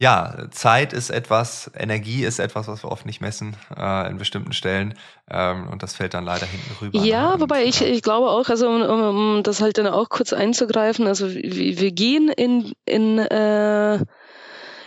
ja, 0.00 0.48
Zeit 0.50 0.92
ist 0.92 1.10
etwas, 1.10 1.70
Energie 1.78 2.24
ist 2.24 2.40
etwas, 2.40 2.66
was 2.66 2.82
wir 2.82 2.90
oft 2.90 3.06
nicht 3.06 3.20
messen 3.20 3.54
äh, 3.76 4.10
in 4.10 4.18
bestimmten 4.18 4.52
Stellen. 4.52 4.94
Ähm, 5.30 5.68
und 5.68 5.84
das 5.84 5.94
fällt 5.94 6.14
dann 6.14 6.24
leider 6.24 6.44
hinten 6.44 6.76
rüber. 6.80 6.98
Ja, 6.98 7.34
und, 7.34 7.40
wobei 7.40 7.62
ich, 7.62 7.82
ich 7.82 8.02
glaube 8.02 8.28
auch, 8.28 8.48
also 8.48 8.68
um, 8.68 8.82
um, 8.82 9.42
das 9.44 9.62
halt 9.62 9.78
dann 9.78 9.86
auch 9.86 10.08
kurz 10.08 10.32
einzugreifen, 10.32 11.06
also 11.06 11.32
wir, 11.32 11.78
wir 11.78 11.92
gehen 11.92 12.30
in, 12.30 12.72
in 12.84 13.20
äh, 13.20 14.04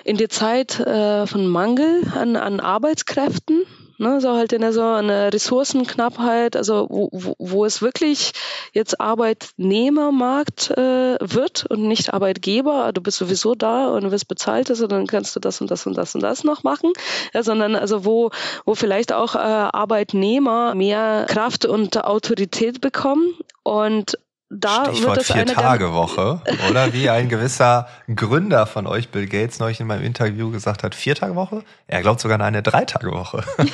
in 0.05 0.17
die 0.17 0.27
Zeit 0.27 0.79
äh, 0.79 1.25
von 1.25 1.47
Mangel 1.47 2.03
an, 2.13 2.35
an 2.35 2.59
Arbeitskräften 2.59 3.63
Ne, 3.97 4.19
so 4.19 4.35
halt 4.35 4.51
in 4.51 4.71
so 4.73 4.81
eine 4.81 5.31
Ressourcenknappheit, 5.31 6.57
also 6.57 6.87
wo, 6.89 7.09
wo, 7.13 7.35
wo 7.39 7.65
es 7.65 7.81
wirklich 7.81 8.33
jetzt 8.73 8.99
Arbeitnehmermarkt 8.99 10.71
äh, 10.71 11.17
wird 11.21 11.65
und 11.69 11.87
nicht 11.87 12.13
Arbeitgeber, 12.13 12.91
du 12.93 13.01
bist 13.01 13.17
sowieso 13.17 13.55
da 13.55 13.87
und 13.87 14.03
du 14.03 14.11
wirst 14.11 14.27
bezahlt, 14.27 14.69
also 14.69 14.87
dann 14.87 15.07
kannst 15.07 15.33
du 15.35 15.39
das 15.39 15.61
und 15.61 15.71
das 15.71 15.87
und 15.87 15.95
das 15.95 16.13
und 16.13 16.21
das 16.21 16.43
noch 16.43 16.63
machen, 16.63 16.91
ja, 17.33 17.41
sondern 17.41 17.75
also 17.77 18.03
wo, 18.03 18.31
wo 18.65 18.75
vielleicht 18.75 19.13
auch 19.13 19.35
äh, 19.35 19.39
Arbeitnehmer 19.39 20.75
mehr 20.75 21.25
Kraft 21.29 21.65
und 21.65 22.03
Autorität 22.03 22.81
bekommen 22.81 23.33
und 23.63 24.17
da 24.49 24.85
Stichwort 24.85 25.17
wird 25.17 25.29
es 25.29 25.31
vier 25.31 25.45
Tage 25.45 25.93
Woche 25.93 26.41
oder 26.69 26.93
wie 26.93 27.09
ein 27.09 27.29
gewisser 27.29 27.87
Gründer 28.13 28.67
von 28.67 28.85
euch, 28.85 29.09
Bill 29.09 29.27
Gates, 29.27 29.59
neulich 29.59 29.79
in 29.79 29.87
meinem 29.87 30.03
Interview 30.03 30.51
gesagt 30.51 30.83
hat, 30.83 30.93
vier 30.93 31.15
Tage 31.15 31.35
Woche. 31.35 31.63
Er 31.87 32.01
glaubt 32.01 32.19
sogar 32.19 32.35
an 32.35 32.41
eine 32.43 32.61
drei 32.61 32.85
Tage 32.85 33.11
Woche. 33.11 33.43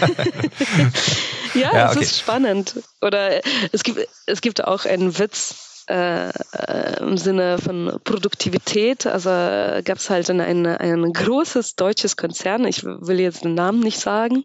ja, 1.53 1.73
ja 1.73 1.89
okay. 1.89 1.99
es 1.99 2.12
ist 2.12 2.19
spannend. 2.19 2.81
Oder 3.01 3.41
es 3.73 3.84
gibt 3.84 4.07
es 4.25 4.41
gibt 4.41 4.63
auch 4.63 4.86
einen 4.86 5.17
Witz 5.19 5.70
äh, 5.88 6.30
äh, 6.30 7.00
im 7.00 7.17
Sinne 7.17 7.58
von 7.58 8.00
Produktivität. 8.04 9.06
Also 9.06 9.30
gab 9.30 9.98
es 9.98 10.10
halt 10.10 10.30
ein, 10.30 10.39
ein, 10.39 11.13
großes 11.13 11.76
deutsches 11.76 12.17
Konzern, 12.17 12.65
ich 12.65 12.84
will 12.84 13.20
jetzt 13.20 13.44
den 13.44 13.56
Namen 13.56 13.80
nicht 13.80 14.00
sagen, 14.00 14.44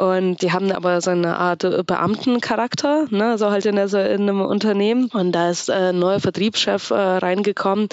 und 0.00 0.40
die 0.40 0.50
haben 0.50 0.72
aber 0.72 1.02
so 1.02 1.10
eine 1.10 1.36
Art 1.36 1.60
Beamtencharakter, 1.86 3.06
ne, 3.10 3.36
so 3.36 3.50
halt 3.50 3.66
in, 3.66 3.76
der, 3.76 3.92
in 4.10 4.22
einem 4.22 4.40
Unternehmen. 4.40 5.10
Und 5.12 5.32
da 5.32 5.50
ist 5.50 5.68
äh, 5.68 5.90
ein 5.90 5.98
neuer 5.98 6.20
Vertriebschef 6.20 6.90
äh, 6.90 6.94
reingekommen 6.94 7.88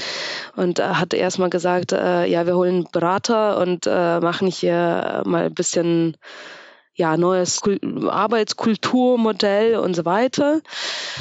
und 0.55 0.79
äh, 0.79 0.83
hat 0.83 1.13
erstmal 1.13 1.49
gesagt, 1.49 1.91
äh, 1.91 2.25
ja, 2.25 2.45
wir 2.45 2.55
holen 2.55 2.87
Berater 2.93 3.57
und 3.57 3.87
äh, 3.87 4.21
machen 4.21 4.47
hier 4.47 5.21
mal 5.25 5.47
ein 5.47 5.53
bisschen 5.53 6.15
ja, 6.97 7.15
neues 7.15 7.61
Arbeitskulturmodell 8.09 9.77
und 9.77 9.95
so 9.95 10.03
weiter. 10.03 10.61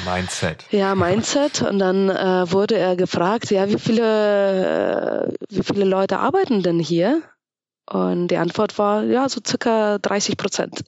Mindset. 0.05 0.65
Ja, 0.71 0.95
Mindset. 0.95 1.61
Und 1.69 1.79
dann 1.79 2.09
äh, 2.09 2.51
wurde 2.51 2.77
er 2.77 2.95
gefragt, 2.95 3.51
ja, 3.51 3.69
wie 3.69 3.77
viele, 3.77 5.27
äh, 5.27 5.33
wie 5.49 5.63
viele 5.63 5.85
Leute 5.85 6.17
arbeiten 6.19 6.63
denn 6.63 6.79
hier? 6.79 7.21
Und 7.89 8.29
die 8.29 8.37
Antwort 8.37 8.77
war, 8.79 9.03
ja, 9.03 9.29
so 9.29 9.39
circa 9.45 9.99
30 9.99 10.35
Prozent. 10.35 10.83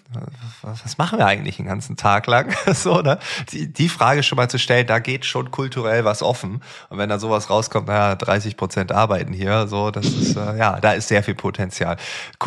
was 0.62 0.98
machen 0.98 1.20
wir 1.20 1.26
eigentlich 1.26 1.56
den 1.56 1.68
ganzen 1.68 1.96
Tag 1.96 2.28
lang? 2.28 2.54
so, 2.74 3.02
ne? 3.02 3.18
die, 3.54 3.72
die 3.72 3.88
Frage 3.88 4.24
schon 4.24 4.36
mal 4.36 4.50
zu 4.50 4.60
stellen, 4.60 4.88
da 4.88 5.00
geht 5.00 5.24
schon 5.26 5.52
kulturell 5.52 6.04
was 6.04 6.22
offen. 6.22 6.62
Und 6.90 6.98
wenn 6.98 7.08
da 7.08 7.18
sowas 7.18 7.50
rauskommt, 7.50 7.88
naja, 7.88 8.16
30 8.16 8.58
Prozent 8.58 8.92
arbeiten 8.92 9.32
hier, 9.32 9.68
so, 9.68 9.90
das 9.90 10.08
ist, 10.08 10.36
äh, 10.36 10.58
ja, 10.58 10.82
da 10.82 10.92
ist 10.92 11.08
sehr 11.08 11.24
viel 11.24 11.36
Potenzial. 11.36 11.96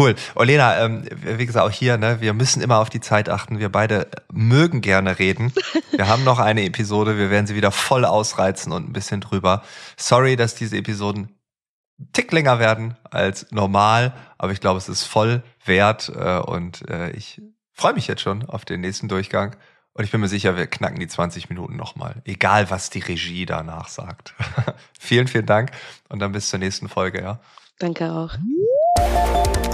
Cool. 0.05 0.17
Olena, 0.35 0.85
ähm, 0.85 1.05
wie 1.23 1.47
gesagt, 1.47 1.67
auch 1.67 1.71
hier, 1.71 1.97
ne, 1.97 2.21
wir 2.21 2.35
müssen 2.35 2.61
immer 2.61 2.79
auf 2.79 2.91
die 2.91 3.01
Zeit 3.01 3.31
achten. 3.31 3.59
Wir 3.59 3.71
beide 3.71 4.07
mögen 4.31 4.83
gerne 4.83 5.19
reden. 5.19 5.51
Wir 5.93 6.09
haben 6.09 6.25
noch 6.25 6.41
eine 6.41 6.65
Episode, 6.65 7.17
wir 7.17 7.31
werden 7.31 7.47
sie 7.47 7.55
wieder 7.55 7.71
voll 7.71 8.05
ausreizen 8.05 8.71
und 8.73 8.87
ein 8.87 8.93
bisschen 8.93 9.23
drüber. 9.23 9.63
Sorry, 9.97 10.37
dass 10.37 10.55
diese 10.55 10.77
Episoden 10.77 11.31
Tick 12.13 12.33
länger 12.33 12.59
werden 12.59 12.99
als 13.11 13.51
normal, 13.51 14.13
aber 14.37 14.53
ich 14.53 14.61
glaube, 14.61 14.77
es 14.77 14.91
ist 14.91 15.05
voll 15.05 15.43
wert 15.65 16.13
äh, 16.15 16.39
und 16.39 16.87
äh, 16.91 17.11
ich 17.13 17.41
freue 17.73 17.95
mich 17.95 18.07
jetzt 18.07 18.21
schon 18.21 18.45
auf 18.45 18.67
den 18.67 18.83
nächsten 18.83 19.09
Durchgang. 19.09 19.57
Und 19.95 20.05
ich 20.05 20.11
bin 20.11 20.21
mir 20.21 20.29
sicher, 20.29 20.55
wir 20.55 20.67
knacken 20.67 21.01
die 21.01 21.09
20 21.09 21.49
Minuten 21.49 21.77
nochmal. 21.77 22.21
Egal, 22.25 22.69
was 22.69 22.91
die 22.91 22.99
Regie 22.99 23.47
danach 23.47 23.89
sagt. 23.89 24.35
vielen, 25.01 25.29
vielen 25.29 25.47
Dank. 25.47 25.71
Und 26.11 26.19
dann 26.19 26.33
bis 26.33 26.51
zur 26.51 26.59
nächsten 26.59 26.91
Folge, 26.91 27.23
ja. 27.23 27.41
Danke 27.79 28.13
auch. 28.13 28.37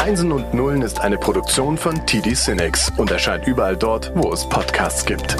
Einsen 0.00 0.32
und 0.32 0.54
Nullen 0.54 0.80
ist 0.80 0.98
eine 0.98 1.18
Produktion 1.18 1.76
von 1.76 2.06
TD 2.06 2.34
Cinex 2.34 2.90
und 2.96 3.10
erscheint 3.10 3.46
überall 3.46 3.76
dort, 3.76 4.10
wo 4.14 4.32
es 4.32 4.48
Podcasts 4.48 5.04
gibt. 5.04 5.36